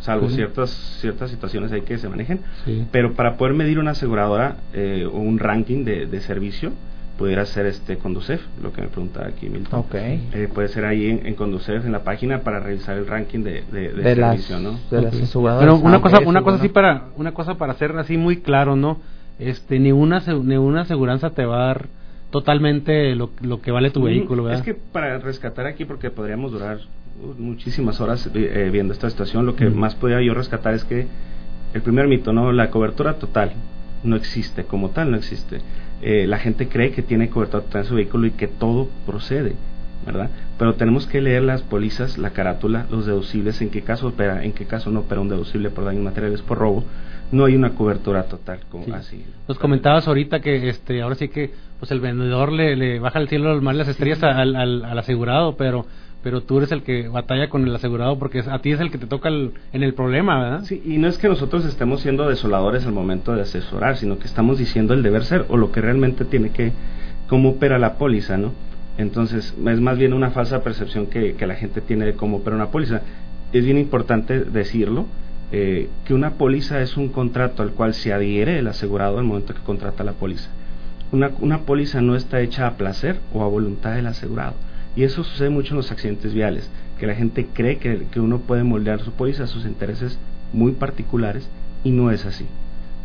[0.00, 2.40] salvo ciertas, ciertas situaciones ahí que se manejen.
[2.64, 2.84] Sí.
[2.90, 6.72] Pero para poder medir una aseguradora eh, o un ranking de, de servicio,
[7.18, 9.80] pudiera ser este Conducef, lo que me pregunta aquí Milton.
[9.80, 9.94] ok.
[9.94, 13.64] Eh, puede ser ahí en, en Conducef, en la página, para revisar el ranking de,
[13.72, 14.78] de, de de las servicio, ¿no?
[14.90, 15.22] de las Ok.
[15.24, 15.64] aseguradoras.
[15.80, 18.36] Pero una Ah, cosa, una cosa es así para, una cosa para hacer así muy
[18.36, 18.98] claro, ¿no?
[19.40, 21.86] Este, ni una, ni una aseguranza te va a dar
[22.30, 24.60] totalmente lo, lo que vale tu Mm, vehículo, ¿verdad?
[24.60, 26.78] Es que para rescatar aquí, porque podríamos durar
[27.22, 30.84] uh, muchísimas horas eh, eh, viendo esta situación, lo que más podría yo rescatar es
[30.84, 31.06] que
[31.74, 32.52] el primer mito, ¿no?
[32.52, 33.52] La cobertura total
[34.04, 35.60] no existe, como tal no existe.
[36.00, 39.54] Eh, la gente cree que tiene cobertura total en su vehículo y que todo procede,
[40.08, 40.30] ¿verdad?
[40.58, 44.52] Pero tenemos que leer las pólizas, la carátula, los deducibles, en qué caso opera, en
[44.52, 46.84] qué caso no opera un deducible por daños materiales por robo.
[47.30, 48.92] No hay una cobertura total como Sí.
[48.92, 49.24] así.
[49.46, 53.28] Nos comentabas ahorita que este ahora sí que pues el vendedor le, le baja al
[53.28, 55.86] cielo mal las estrellas al, al, al asegurado, pero
[56.20, 58.98] pero tú eres el que batalla con el asegurado porque a ti es el que
[58.98, 60.62] te toca el- en el problema, ¿verdad?
[60.64, 64.26] Sí, y no es que nosotros estemos siendo desoladores al momento de asesorar, sino que
[64.26, 66.72] estamos diciendo el deber ser o lo que realmente tiene que,
[67.28, 68.52] cómo opera la póliza, ¿no?
[68.98, 72.70] Entonces, es más bien una falsa percepción que, la gente tiene de cómo opera una
[72.70, 73.02] póliza.
[73.52, 75.06] Es bien importante decirlo,
[75.52, 79.54] eh, que una póliza es un contrato al cual se adhiere el asegurado al momento
[79.54, 80.50] que contrata la póliza.
[81.12, 84.54] Una, una póliza no está hecha a placer o a voluntad del asegurado.
[84.96, 88.40] Y eso sucede mucho en los accidentes viales, que la gente cree que, que uno
[88.40, 90.18] puede moldear su póliza a sus intereses
[90.52, 91.48] muy particulares
[91.84, 92.46] y no es así.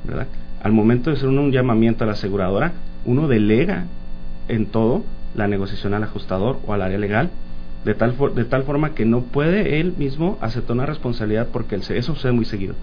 [0.04, 0.26] ¿verdad?
[0.64, 2.74] Al momento de hacer un llamamiento a la aseguradora,
[3.06, 3.86] uno delega
[4.48, 5.04] en todo
[5.36, 7.30] la negociación al ajustador o al área legal,
[7.86, 12.16] de tal, de tal forma que no puede él mismo aceptar una responsabilidad porque eso
[12.16, 12.76] sucede muy seguido.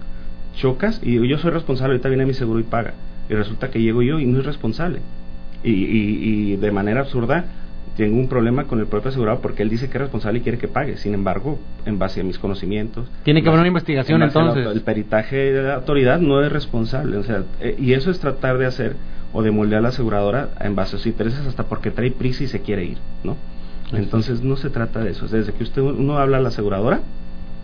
[0.55, 2.93] Chocas y yo soy responsable, ahorita viene mi seguro y paga.
[3.29, 4.99] Y resulta que llego yo y no es responsable.
[5.63, 7.45] Y, y, de manera absurda
[7.95, 10.57] tengo un problema con el propio asegurado porque él dice que es responsable y quiere
[10.57, 10.97] que pague.
[10.97, 13.07] Sin embargo, en base a mis conocimientos.
[13.23, 14.65] Tiene que haber una investigación entonces.
[14.65, 17.17] El peritaje de la autoridad no es responsable.
[17.17, 18.95] O sea, eh, y eso es tratar de hacer
[19.33, 22.43] o de moldear a la aseguradora en base a sus intereses hasta porque trae prisa
[22.43, 23.37] y se quiere ir, ¿no?
[23.93, 25.27] Entonces no se trata de eso.
[25.27, 27.01] Desde que usted uno habla a la aseguradora,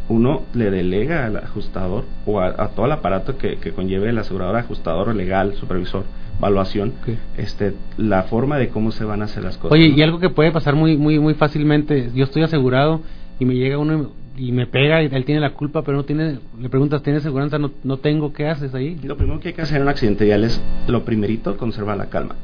[0.10, 4.56] uno le delega al ajustador o a, todo el aparato que, que, conlleve el asegurador,
[4.56, 6.04] ajustador legal, supervisor,
[6.38, 6.94] evaluación,
[7.38, 9.74] este, la forma de cómo se van a hacer las cosas.
[9.74, 13.02] Oye, y algo que puede pasar muy, muy, muy fácilmente, yo estoy asegurado
[13.40, 16.40] y me llega uno y me pega y él tiene la culpa, pero no tiene,
[16.60, 17.60] le preguntas, ¿tiene seguridad?
[17.60, 18.96] No, no tengo, ¿qué haces ahí?
[19.04, 22.06] Lo primero que hay que hacer en un accidente vial es, lo primerito, conservar la
[22.06, 22.36] calma.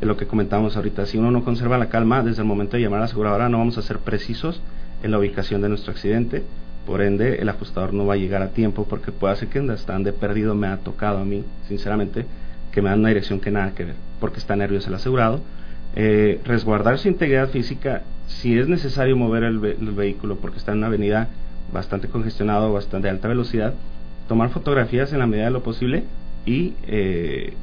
[0.00, 2.82] Es lo que comentábamos ahorita, si uno no conserva la calma, desde el momento de
[2.82, 4.60] llamar a la aseguradora no vamos a ser precisos
[5.02, 6.44] en la ubicación de nuestro accidente,
[6.86, 10.04] por ende el ajustador no va a llegar a tiempo porque puede ser que están
[10.04, 12.24] de perdido, me ha tocado a mí, sinceramente,
[12.72, 15.40] que me dan una dirección que nada que ver, porque está nervioso el asegurado.
[15.96, 20.88] Eh, resguardar su integridad física, si es necesario mover el, vehículo porque está en una
[20.88, 21.28] avenida
[21.72, 23.74] bastante congestionada o bastante alta velocidad,
[24.28, 26.04] tomar fotografías en la medida de lo posible
[26.46, 27.54] y eh,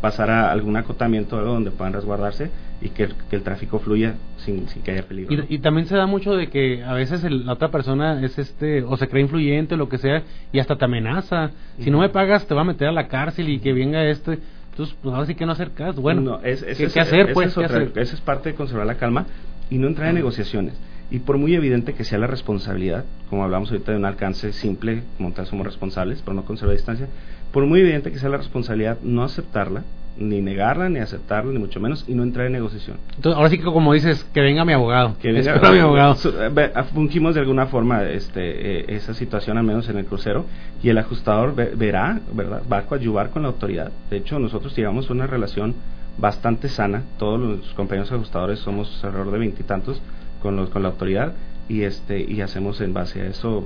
[0.00, 5.02] pasar a algún acotamiento donde puedan resguardarse y que, el tráfico fluya sin, que haya
[5.02, 5.44] peligro.
[5.48, 8.96] Y, también se da mucho de que a veces la otra persona es este o
[8.96, 10.22] se cree influyente o lo que sea
[10.52, 11.50] y hasta te amenaza.
[11.80, 14.38] Si no me pagas te va a meter a la cárcel y que venga este.
[14.78, 16.00] Entonces, pues ahora sí que no hacer caso.
[16.00, 17.32] Bueno, es, ¿qué, hacer?
[17.32, 19.26] Pues, Esa es parte de conservar la calma
[19.70, 20.74] y no entrar en negociaciones.
[21.10, 25.02] Y por muy evidente que sea la responsabilidad, como hablamos ahorita de un alcance simple,
[25.16, 27.08] como tal somos responsables, pero no conservar distancia,
[27.50, 29.82] por muy evidente que sea la responsabilidad, no aceptarla,
[30.18, 32.96] ni negarla, ni aceptarla, ni mucho menos, y no entrar en negociación.
[33.16, 35.16] Entonces, ahora sí que como dices, que venga mi abogado.
[35.20, 36.16] Que venga mi abogado.
[36.24, 40.44] Eh, ah, fungimos de alguna forma este, eh, esa situación, al menos en el crucero,
[40.82, 42.62] y el ajustador verá, ¿verdad?
[42.70, 43.90] Va a coadyuvar con la autoridad.
[44.10, 45.74] De hecho, nosotros llevamos una relación
[46.18, 50.02] bastante sana, todos los compañeros ajustadores somos alrededor de veintitantos
[50.42, 51.32] con, los, con la autoridad,
[51.68, 53.62] y este y hacemos en base a eso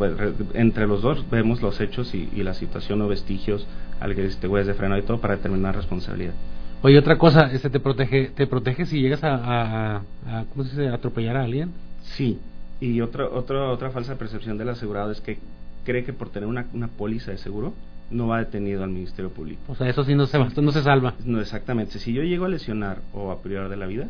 [0.55, 3.67] entre los dos vemos los hechos y, la situación o vestigios
[4.01, 6.35] al que este huellas de freno y todo para determinar responsabilidad
[6.83, 10.89] oye otra cosa este te protege te protege si llegas a, a, cómo se dice
[10.89, 11.71] atropellar a alguien
[12.03, 12.39] sí
[12.81, 15.39] y otra otra otra falsa percepción del asegurado es que
[15.85, 17.73] cree que por tener una, una póliza de seguro
[18.11, 19.61] no va detenido al Ministerio Público.
[19.69, 21.15] O sea, eso sí no se, no se salva.
[21.25, 21.99] No, exactamente.
[21.99, 24.09] Si yo llego a lesionar o a privar de la vida,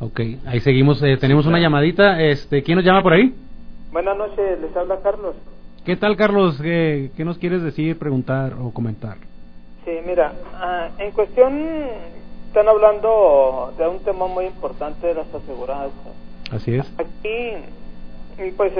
[0.00, 1.02] Ok, ahí seguimos.
[1.02, 2.22] Eh, tenemos una llamadita.
[2.22, 3.34] Este, ¿Quién nos llama por ahí?
[3.92, 5.36] Buenas noches, les habla Carlos.
[5.84, 6.58] ¿Qué tal, Carlos?
[6.60, 9.18] ¿Qué, nos quieres decir, preguntar o comentar?
[9.84, 11.52] Sí, mira, ah, en cuestión
[12.46, 15.92] están hablando de un tema muy importante de las aseguradoras.
[16.50, 16.86] Así es.
[16.98, 18.72] Aquí, pues,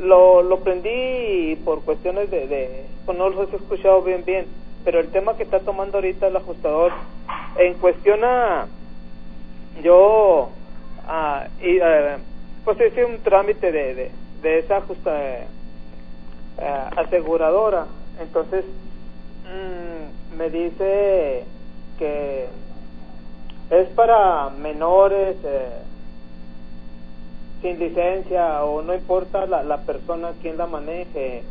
[0.00, 4.46] lo, lo prendí por cuestiones de, de, pues no los he escuchado bien, bien,
[4.82, 6.92] pero el tema que está tomando ahorita el ajustador
[7.58, 8.66] en cuestión a
[9.82, 10.50] yo
[11.06, 12.16] ah, y, eh,
[12.64, 14.10] pues hice un trámite de,
[14.42, 15.46] de, esa justa eh,
[16.96, 17.86] aseguradora.
[18.20, 18.64] Entonces
[19.44, 21.44] mm, me dice
[21.98, 22.46] que
[23.70, 25.82] es para menores eh,
[27.62, 31.42] sin licencia o no importa la, la persona quien la maneje.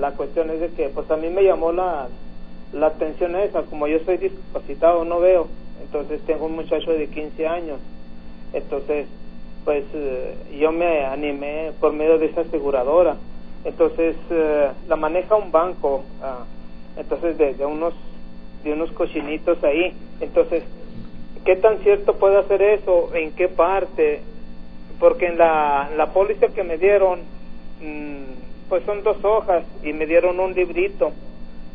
[0.00, 2.08] La cuestión es de que pues a mí me llamó la
[2.72, 3.62] la atención esa.
[3.62, 5.48] Como yo soy discapacitado no veo
[5.80, 7.78] entonces tengo un muchacho de 15 años,
[8.52, 9.06] entonces
[9.64, 13.16] pues eh, yo me animé por medio de esa aseguradora,
[13.64, 16.44] entonces eh, la maneja un banco, ah,
[16.96, 17.94] entonces de, unos
[18.64, 20.64] de unos cochinitos ahí, entonces
[21.44, 23.14] ¿qué tan cierto puede hacer eso?
[23.14, 24.20] ¿En qué parte?
[25.00, 27.20] Porque en la, la póliza que me dieron,
[27.80, 31.12] mm, pues son dos hojas y me dieron un librito.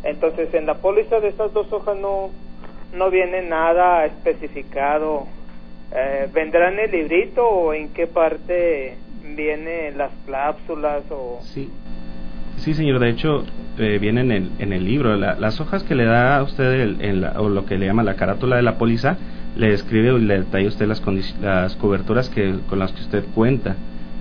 [0.03, 2.29] Entonces en la póliza de esas dos hojas no,
[2.93, 5.27] no viene nada especificado.
[5.91, 8.97] Eh, ¿Vendrá en el librito o en qué parte
[9.35, 11.39] vienen las cláusulas o...?
[11.41, 11.69] Sí,
[12.57, 13.45] sí señor, de hecho
[13.77, 15.15] eh, viene en el, en el libro.
[15.15, 18.15] las hojas que le da a usted el, en o lo que le llama la
[18.15, 19.17] carátula de la póliza
[19.55, 21.01] le describe y le detalla usted las,
[21.41, 23.75] las coberturas que, con las que usted cuenta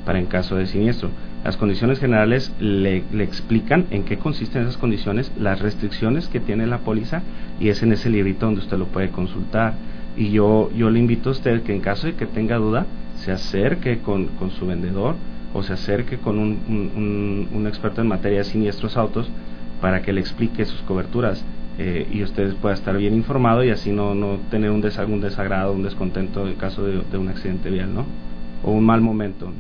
[0.05, 1.11] para en caso de siniestro.
[1.44, 6.78] Las condiciones generales le, explican en qué consisten esas condiciones, las restricciones que tiene la
[6.78, 7.22] póliza
[7.59, 9.74] y es en ese librito donde usted lo puede consultar.
[10.16, 12.86] Y yo, yo le invito a usted que en caso de que tenga duda,
[13.16, 15.16] se acerque con, con su vendedor
[15.55, 19.28] o se acerque con un, un, experto en materia de siniestros autos
[19.80, 21.44] para que le explique sus coberturas
[21.78, 25.20] eh, y usted pueda estar bien informado y así no, no tener un, des un
[25.20, 28.07] desagrado, un descontento en caso de, de, un accidente vial, ¿no?
[28.62, 29.53] O un mal momento.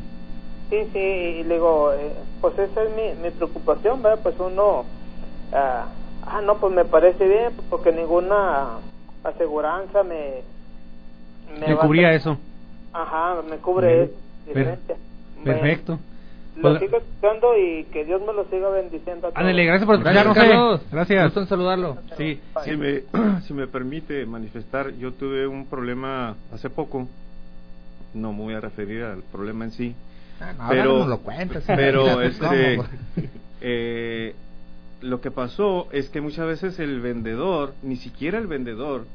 [0.72, 4.20] Sí, sí, y digo, eh, pues esa es mi, mi preocupación, ¿verdad?
[4.22, 4.86] Pues uno,
[5.52, 5.84] ah,
[6.26, 8.78] ah, no, pues me parece bien, porque ninguna
[9.22, 10.40] aseguranza me...
[11.60, 12.38] Me, cubría eso.
[12.94, 14.14] Ajá, me cubre eso.
[14.50, 14.78] Per
[15.44, 15.98] perfecto.
[16.56, 19.30] Lo pues, sigo escuchando y que Dios me lo siga bendiciendo.
[19.34, 20.80] Ándale, gracias por escucharnos, Carlos.
[20.90, 21.24] Gracias.
[21.24, 21.98] Gusto en saludarlo.
[22.16, 22.40] Sí.
[22.64, 23.02] Si me,
[23.42, 27.08] si me permite manifestar, yo tuve un problema hace poco.
[28.14, 29.94] No me voy a referir al problema en sí.
[30.68, 31.64] Pero no lo cuentas.
[31.66, 32.80] Pero este,
[33.60, 34.34] eh,
[35.00, 39.06] lo que pasó es que muchas veces el vendedor, ni siquiera el vendedor,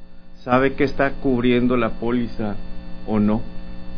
[0.43, 2.55] sabe que está cubriendo la póliza
[3.07, 3.41] o no.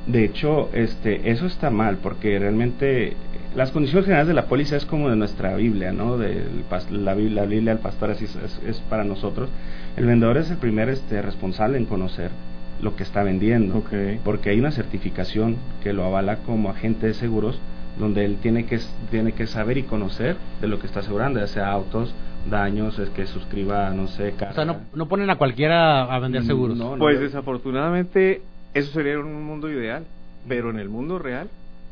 [0.08, 3.16] De hecho, este, eso está mal porque realmente
[3.56, 6.18] las condiciones generales de la póliza es como de nuestra Biblia, ¿no?
[6.18, 6.44] De
[6.92, 9.50] la, Biblia, la Biblia del pastor así es, es, para nosotros.
[9.98, 12.32] El vendedor es el primer este, responsable en conocer
[12.82, 14.20] lo que está vendiendo, okay.
[14.24, 17.60] porque hay una certificación que lo avala como agente de seguros,
[17.98, 18.80] donde él tiene que
[19.12, 22.14] tiene que saber y conocer de lo que está asegurando, ya sea autos,
[22.50, 24.52] daños, es que suscriba, no sé, carga.
[24.52, 26.78] O sea, no, no ponen a cualquiera a vender seguros.
[26.78, 28.42] No, no, pues desafortunadamente
[28.74, 30.06] eso sería un mundo ideal,
[30.48, 31.50] pero en el mundo real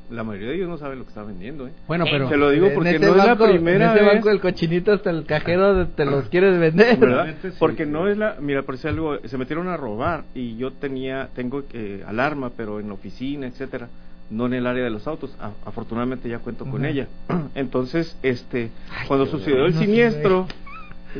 [0.10, 1.72] la mayoría de ellos no saben lo que está vendiendo, ¿eh?
[1.88, 4.14] Bueno, pero te lo digo porque no banco, es la primera en vez.
[4.14, 7.36] banco del cochinito hasta el cajero te los quieres vender, ¿verdad?
[7.60, 11.64] Porque no es la, mira, por algo, se metieron a robar y yo tenía, tengo
[11.74, 13.90] eh, alarma, pero en la oficina, etcétera,
[14.30, 15.36] no en el área de los autos.
[15.40, 16.72] A, afortunadamente ya cuento uh -huh.
[16.72, 17.08] con ella.
[17.56, 20.48] Entonces, este, Ay, cuando sucedió el siniestro,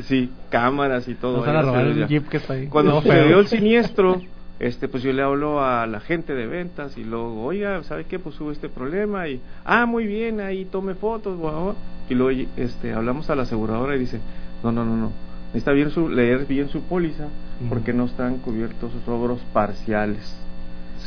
[0.02, 1.38] sí, cámaras y todo.
[1.38, 2.66] Nos van a robar el jeep que está ahí.
[2.68, 3.40] Cuando no, sucedió pero...
[3.40, 4.20] el siniestro
[4.60, 8.18] este pues yo le hablo a la gente de ventas y luego oiga sabe qué
[8.18, 11.74] pues hubo este problema y ah muy bien ahí tome fotos wow.
[12.08, 14.20] y luego este hablamos a la aseguradora y dice
[14.64, 15.12] no no no no
[15.48, 17.68] necesita bien su leer bien su póliza uh -huh.
[17.68, 20.36] porque no están cubiertos sus robos parciales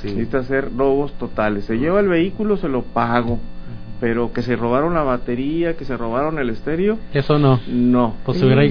[0.02, 0.08] sí.
[0.08, 3.39] necesita hacer robos totales se lleva el vehículo se lo pago
[4.02, 6.97] pero que se robaron la batería, que se robaron el estéreo.
[7.14, 7.60] Eso no.
[7.68, 8.16] No.
[8.26, 8.64] Pues hubiera.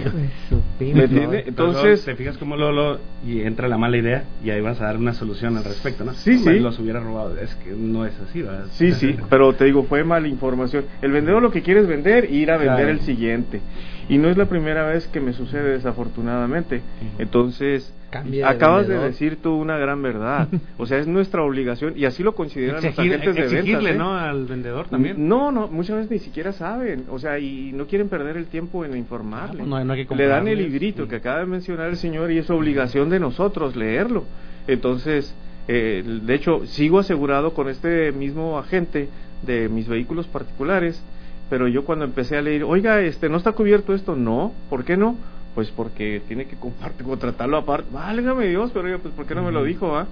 [0.81, 1.45] ¿Me entiende?
[1.47, 2.05] Entonces.
[2.05, 4.97] Te fijas cómo lo, lo, y entra la mala idea y ahí vas a dar
[4.97, 6.13] una solución al respecto, ¿no?
[6.15, 6.59] Sí, sí.
[6.59, 7.37] Los hubiera robado.
[7.39, 8.67] Es que no es así, ¿verdad?
[8.73, 9.17] Sí, sí.
[9.31, 10.85] Pero te digo, fue mala información.
[11.03, 12.91] El vendedor lo que quiere es vender e ir a vender claro.
[12.91, 13.61] el siguiente.
[14.09, 16.83] Y no es la primera vez que me sucede, desafortunadamente.
[17.19, 17.95] Entonces.
[18.25, 19.03] De Acabas vendedor.
[19.03, 20.49] de decir tú una gran verdad.
[20.79, 23.59] O sea, es nuestra obligación y así lo consideran Exigir, los agentes de ventas.
[23.59, 23.95] Exigirle, ¿eh?
[23.95, 24.17] ¿no?
[24.17, 25.29] Al vendedor también.
[25.29, 27.05] No, no, muchas veces ni siquiera saben.
[27.11, 29.63] O sea, y no quieren perder el tiempo en informarle.
[29.63, 31.09] Ah, no, no hay que Le dan el sí.
[31.09, 34.25] que acaba de mencionar el señor y es obligación de nosotros leerlo.
[34.67, 35.35] Entonces,
[35.69, 39.09] eh, de hecho, sigo asegurado con este mismo agente
[39.43, 41.03] de mis vehículos particulares.
[41.49, 44.15] Pero yo cuando empecé a leer, oiga, este, ¿no está cubierto esto?
[44.15, 45.17] No, ¿por qué no?
[45.55, 47.89] pues porque tiene que compartir, contratarlo aparte.
[47.93, 49.97] Válgame Dios, pero yo, pues, ¿por qué no me lo dijo?
[49.97, 50.07] Ah?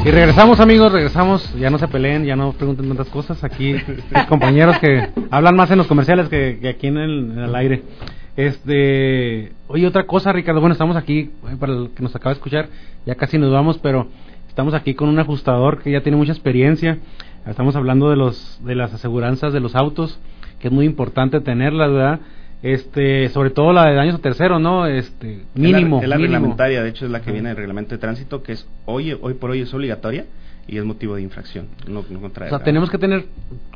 [0.03, 3.75] Y regresamos amigos, regresamos, ya no se peleen, ya no pregunten tantas cosas, aquí
[4.29, 7.83] compañeros que hablan más en los comerciales que, que aquí en el, en el, aire.
[8.35, 12.37] Este, oye otra cosa Ricardo, bueno estamos aquí, eh, para el que nos acaba de
[12.37, 12.69] escuchar,
[13.05, 14.07] ya casi nos vamos, pero
[14.55, 16.99] estamos aquí con un ajustador que ya tiene mucha experiencia,
[17.45, 20.17] estamos hablando de los, de las aseguranzas de los autos,
[20.59, 22.19] que es muy importante tenerlas, ¿verdad?
[22.63, 26.15] este sobre todo la de daños a tercero no este mínimo es la, es la
[26.15, 26.33] mínimo.
[26.35, 29.33] reglamentaria de hecho es la que viene del reglamento de tránsito que es hoy hoy
[29.33, 30.25] por hoy es obligatoria
[30.67, 33.25] y es motivo de infracción, no, no O sea, tenemos que tener,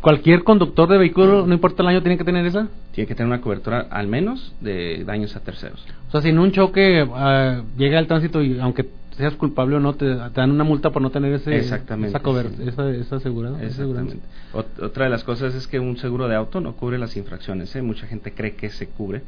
[0.02, 2.68] cualquier conductor de vehículo, no importa el año, tiene que tener esa.
[2.94, 5.86] Tiene que tener una cobertura al menos de daños a terceros.
[6.08, 8.88] O sea, si en un choque ah, llega el tránsito y aunque
[9.20, 12.24] seas culpable o no, te, te dan una multa por no tener ese, Exactamente, esa,
[12.24, 12.68] cober- sí.
[12.68, 13.62] esa, esa asegurada-.
[13.64, 14.18] Exactamente.
[14.54, 17.76] Ot- otra de las cosas es que un seguro de auto no cubre las infracciones.
[17.76, 17.82] ¿eh?
[17.82, 19.22] Mucha gente cree que se cubre.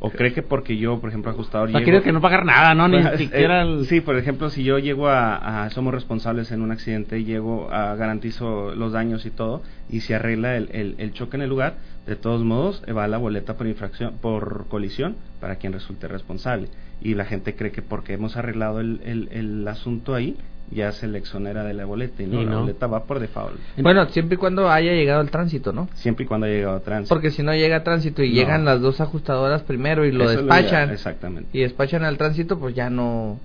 [0.00, 1.68] O cree que porque yo, por ejemplo, ajustador.
[1.68, 2.86] O sea, llego- quieres que no pagar nada, ¿no?
[2.88, 6.52] Ni Pues, siquiera eh, el- Sí, por ejemplo, si yo llego a, a- Somos responsables
[6.52, 7.94] en un accidente, llego a.
[7.96, 11.74] Garantizo los daños y todo, y se arregla el, el- el choque en el lugar,
[12.06, 16.68] de todos modos, eh, va la boleta por infracción, por colisión, para quien resulte responsable.
[17.00, 20.36] Y la gente cree que porque hemos arreglado el, el- el asunto ahí,
[20.70, 23.58] ya se le exonera de la boleta, y no, Y la boleta va por default.
[23.78, 25.88] Bueno, siempre y cuando haya llegado el tránsito, ¿no?
[25.94, 27.14] Siempre y cuando haya llegado a tránsito.
[27.14, 28.34] Porque si no llega tránsito y No.
[28.34, 30.90] llegan las dos ajustadoras primero y lo Eso es lo despachan.
[30.90, 31.48] exactamente.
[31.56, 33.40] Y despachan al tránsito, pues ya no.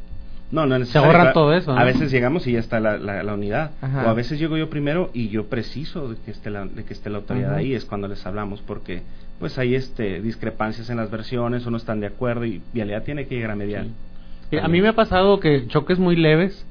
[0.52, 1.08] No, no es Se necesario.
[1.08, 1.86] ahorran A- todo eso, A ¿no?
[1.86, 3.72] veces llegamos y ya está la, la, la unidad.
[3.82, 4.06] Ajá.
[4.06, 6.94] O a veces llego yo primero y yo preciso de que esté la, de que
[6.94, 7.74] esté la autoridad ahí.
[7.74, 9.02] Es cuando les hablamos porque
[9.40, 13.26] pues hay este discrepancias en las versiones o no están de acuerdo y Vialidad tiene
[13.26, 13.86] que llegar a mediar.
[14.62, 16.66] A mí me ha pasado que choques muy leves,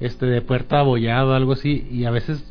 [0.00, 2.44] este de puerta abollado, algo así, y a veces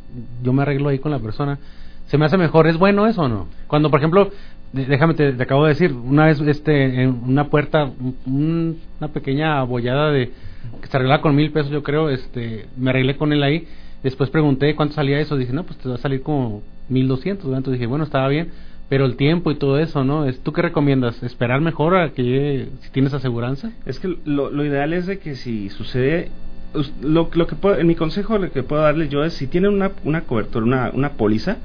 [0.44, 1.60] yo me arreglo ahí con la persona.
[2.08, 3.48] Se me hace mejor, ¿es bueno eso o no?
[3.68, 4.30] Cuando, por ejemplo,
[4.74, 7.90] déjame, te, te acabo de decir, una vez este en una puerta,
[8.26, 10.32] un- una pequeña abollada de
[10.82, 13.68] que se arreglaba con mil pesos, yo creo, este me arreglé con él ahí.
[14.04, 17.46] Después pregunté cuánto salía eso, dije, no, pues te va a salir como mil doscientos.
[17.48, 18.52] Entonces dije, bueno, estaba bien,
[18.90, 20.32] pero el tiempo y todo eso, ¿no?
[20.44, 21.22] ¿Tú qué recomiendas?
[21.24, 23.72] ¿Esperar mejor a que si tienes aseguranza?
[23.86, 26.30] Es que lo, lo ideal es de que si sucede,
[27.02, 29.74] lo, lo que puedo, en mi consejo lo que puedo darle yo es si tienen
[29.74, 31.58] una, una cobertura, una, una póliza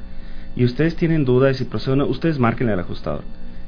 [0.57, 3.23] y ustedes tienen dudas si procede o no, ustedes marquen al ajustador.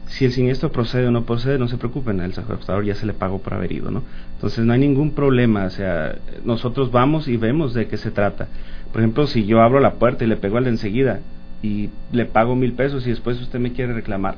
[0.06, 3.14] Si el siniestro procede o no procede, no se preocupen, el ajustador ya se le
[3.14, 4.02] pagó por haber ido, ¿no?
[4.34, 8.48] Entonces no hay ningún problema, o sea, nosotros vamos y vemos de qué se trata.
[8.92, 11.20] Por ejemplo, si yo abro la puerta y le pego al de enseguida
[11.62, 14.36] y le pago mil pesos y después usted me quiere reclamar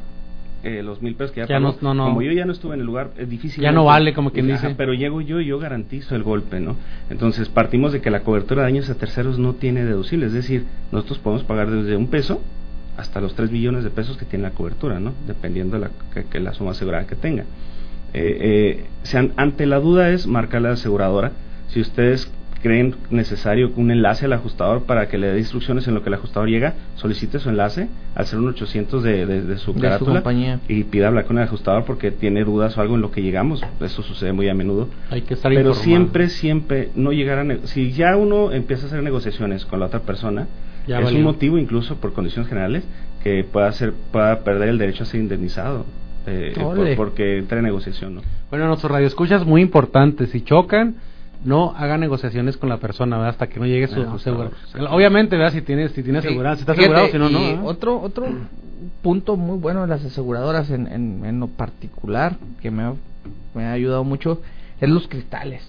[0.62, 2.81] eh, los mil pesos que ya, Ya pagó, no- como yo ya no estuve en
[2.81, 3.62] el lugar, es difícil.
[3.62, 4.75] Ya no vale, como quien dice.
[4.77, 6.77] Pero llego yo y yo garantizo el golpe, ¿no?
[7.11, 10.64] Entonces partimos de que la cobertura de daños a terceros no tiene deducible, es decir,
[10.93, 12.41] nosotros podemos pagar desde un peso
[12.97, 15.12] hasta los 3 millones de pesos que tiene la cobertura, ¿no?
[15.27, 17.43] Dependiendo la, que, que la suma asegurada que tenga.
[18.14, 21.33] Eh, eh, sean- ante la duda es marcar la aseguradora.
[21.68, 22.31] Si ustedes
[22.64, 26.14] creen necesario un enlace al ajustador para que le dé instrucciones en lo que el
[26.14, 30.22] ajustador llega, solicite su enlace al ser un 800 de, de, de su De carátula
[30.66, 33.62] y pida hablar con el ajustador porque tiene dudas o algo en lo que llegamos.
[33.82, 34.88] Eso sucede muy a menudo.
[35.10, 35.84] Hay que estar Pero informado.
[35.84, 37.66] siempre, siempre no llegar a...
[37.66, 40.46] Si ya uno empieza a hacer negociaciones con la otra persona,
[40.88, 41.18] Ya es valió.
[41.18, 42.82] un motivo incluso por condiciones generales
[43.22, 45.84] que pueda, ser, pueda perder el derecho a ser indemnizado.
[46.26, 48.22] eh, por- porque entra en negociación, ¿no?
[48.48, 50.26] Bueno, nuestros radioescuchas muy importante.
[50.28, 50.94] Si chocan,
[51.45, 53.30] no hagan negociaciones con la persona, ¿verdad?
[53.30, 54.95] Hasta que no llegue su El ajustador, aseguranza.
[54.95, 55.53] Obviamente, ¿verdad?
[55.53, 57.38] Si tienes, si tienes aseguranza, si está asegurado, si no, no.
[57.40, 57.61] ¿eh?
[57.62, 58.26] Otro, otro
[59.03, 62.92] punto muy bueno de las aseguradoras en, en, en lo particular que me ha,
[63.55, 64.40] me ha ayudado mucho
[64.80, 65.62] es los cristales.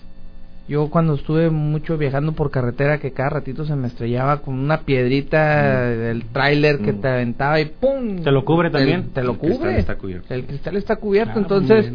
[0.68, 4.80] Yo cuando estuve mucho viajando por carretera que cada ratito se me estrellaba con una
[4.82, 7.02] piedrita del tráiler que Mm.
[7.02, 8.24] te aventaba y ¡pum!
[8.24, 9.10] ¿Te lo cubre también?
[9.10, 9.80] Te, te lo El cristal cubre.
[9.80, 10.34] está cubierto.
[10.34, 11.92] El cristal está cubierto, Ah, entonces...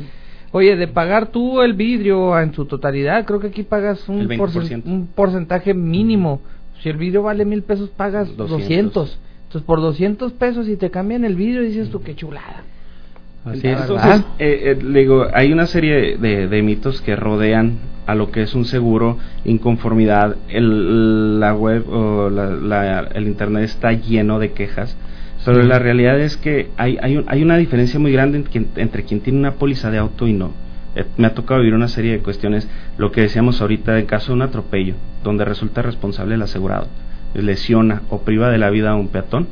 [0.52, 4.28] Oye, de pagar tú el vidrio en su totalidad, creo que aquí pagas un, El
[4.28, 4.38] 20%.
[4.52, 6.40] porcen- un porcentaje mínimo.
[6.82, 8.60] Si el vidrio vale mil pesos, pagas 200.
[8.60, 9.18] 200.
[9.44, 12.64] Entonces, por 200 pesos, si te cambian el vidrio, dices tú, qué chulada.
[13.44, 13.80] Así es.
[13.80, 18.14] Entonces, Entonces, eh, eh, le digo, hay una serie de, de mitos que rodean a
[18.14, 20.36] lo que es un seguro, inconformidad.
[20.48, 24.96] El, la web o la- la- el internet está lleno de quejas.
[25.44, 25.68] Pero Sí.
[25.68, 28.44] la realidad es que hay, hay, un- hay una diferencia muy grande
[28.76, 30.52] entre quien tiene una póliza de auto y no.
[30.96, 32.68] Eh, me ha tocado vivir una serie de cuestiones,
[32.98, 36.88] lo que decíamos ahorita, en caso de un atropello, donde resulta responsable el asegurado,
[37.34, 39.46] lesiona o priva de la vida a un peatón,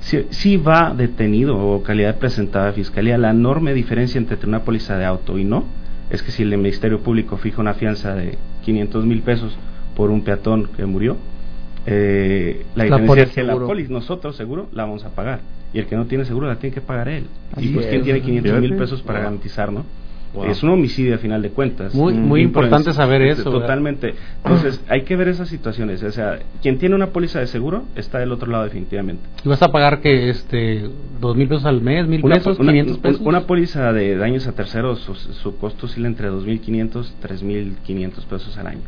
[0.00, 4.96] si, si va detenido o calidad presentada a fiscalía, la enorme diferencia entre una póliza
[4.98, 5.64] de auto y no
[6.10, 9.56] es que si el Ministerio Público fija una fianza de 500 mil pesos
[9.94, 11.16] por un peatón que murió,
[11.86, 15.40] eh, la La diferencia es que la póliza, nosotros seguro, la vamos a pagar.
[15.72, 17.26] Y el que no tiene seguro la tiene que pagar él.
[17.54, 18.04] Así y pues, ¿quién es.
[18.04, 19.24] tiene 500 mil pesos para Wow.
[19.26, 19.84] garantizar, no?
[20.32, 20.44] Wow.
[20.44, 21.92] Es un homicidio a final de cuentas.
[21.92, 23.60] Muy- Mm, muy importante saber eso, ¿verdad?
[23.66, 24.14] Totalmente.
[24.44, 26.02] Entonces, hay que ver esas situaciones.
[26.04, 29.22] O sea, quien tiene una póliza de seguro está del otro lado definitivamente.
[29.44, 30.88] ¿Y vas a pagar que este
[31.20, 33.20] dos mil pesos al mes, mil Una, pesos, una- 500 un- pesos?
[33.22, 38.68] una póliza de daños a terceros, su, su costo oscila entre 2.500 3.500 pesos al
[38.68, 38.82] año.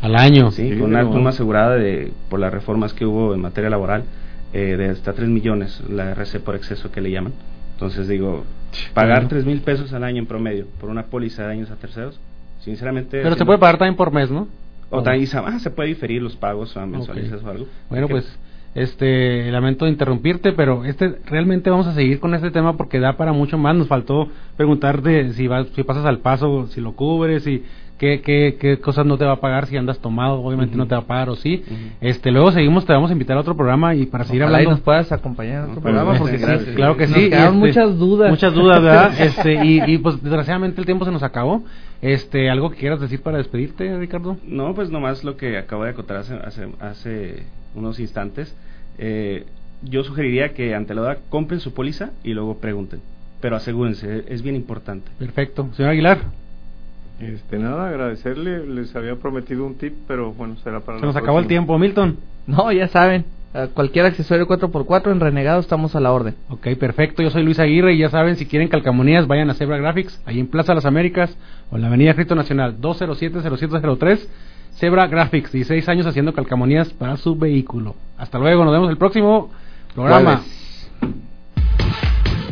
[0.00, 0.50] Al año.
[0.50, 0.70] ¿sí?
[0.70, 4.04] Sí, Con una suma asegurada de, por las reformas que hubo en materia laboral
[4.52, 7.32] eh, de hasta 3 millones, la RC por exceso que le llaman.
[7.74, 8.44] Entonces digo,
[8.94, 9.28] pagar.
[9.28, 12.18] 3 mil pesos al año en promedio por una póliza de daños a terceros,
[12.60, 13.20] sinceramente...
[13.22, 14.48] Pero se puede pagar también por mes, ¿no?
[14.88, 17.66] O también ah, se puede diferir los pagos a mensuales o algo.
[17.90, 18.38] Bueno, pues
[18.76, 23.32] este lamento interrumpirte, pero este realmente vamos a seguir con este tema porque da para
[23.32, 23.74] mucho más.
[23.74, 27.64] Nos faltó preguntarte si vas, si pasas al paso, si lo cubres, y
[27.98, 30.94] qué, qué, qué cosas no te va a pagar si andas tomado, obviamente no te
[30.94, 31.64] va a pagar o sí.
[32.00, 34.70] Este, luego seguimos, te vamos a invitar a otro programa y para seguir hablando.
[34.70, 36.38] nos puedas acompañar a otro programa porque
[36.74, 37.30] claro que sí.
[37.30, 38.30] Nos muchas dudas.
[38.30, 39.12] Muchas dudas, ¿verdad?
[39.20, 41.64] este, y, y pues desgraciadamente el tiempo se nos acabó.
[42.02, 44.36] Este, algo que quieras decir para despedirte, Ricardo?
[44.44, 47.42] No, pues nomás lo que acabo de acotar hace, hace, hace
[47.74, 48.54] unos instantes.
[48.98, 49.46] Eh,
[49.82, 53.00] yo sugeriría que ante la duda compren su póliza y luego pregunten.
[53.40, 55.10] Pero asegúrense, es bien importante.
[55.18, 55.68] Perfecto.
[55.74, 56.45] Señor Aguilar.
[57.20, 58.66] Este, nada, agradecerle.
[58.66, 62.18] Les había prometido un tip, pero bueno, será para Se nos acabó el tiempo, Milton.
[62.46, 63.24] No, ya saben.
[63.72, 66.34] Cualquier accesorio 4x4 en Renegado estamos a la orden.
[66.50, 67.22] Ok, perfecto.
[67.22, 70.40] Yo soy Luis Aguirre y ya saben, si quieren calcamonías, vayan a Zebra Graphics, ahí
[70.40, 71.34] en Plaza Las Américas
[71.70, 74.28] o en la Avenida Cristo Nacional 207-0703.
[74.74, 77.94] Zebra Graphics, 16 años haciendo calcamonías para su vehículo.
[78.18, 79.50] Hasta luego, nos vemos el próximo
[79.94, 80.42] programa.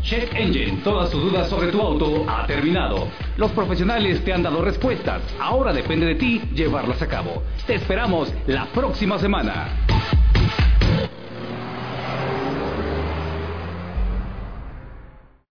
[0.04, 3.08] Check Engine, todas tus dudas sobre tu auto ha terminado.
[3.38, 5.22] Los profesionales te han dado respuestas.
[5.40, 7.42] Ahora depende de ti llevarlas a cabo.
[7.66, 9.66] Te esperamos la próxima semana.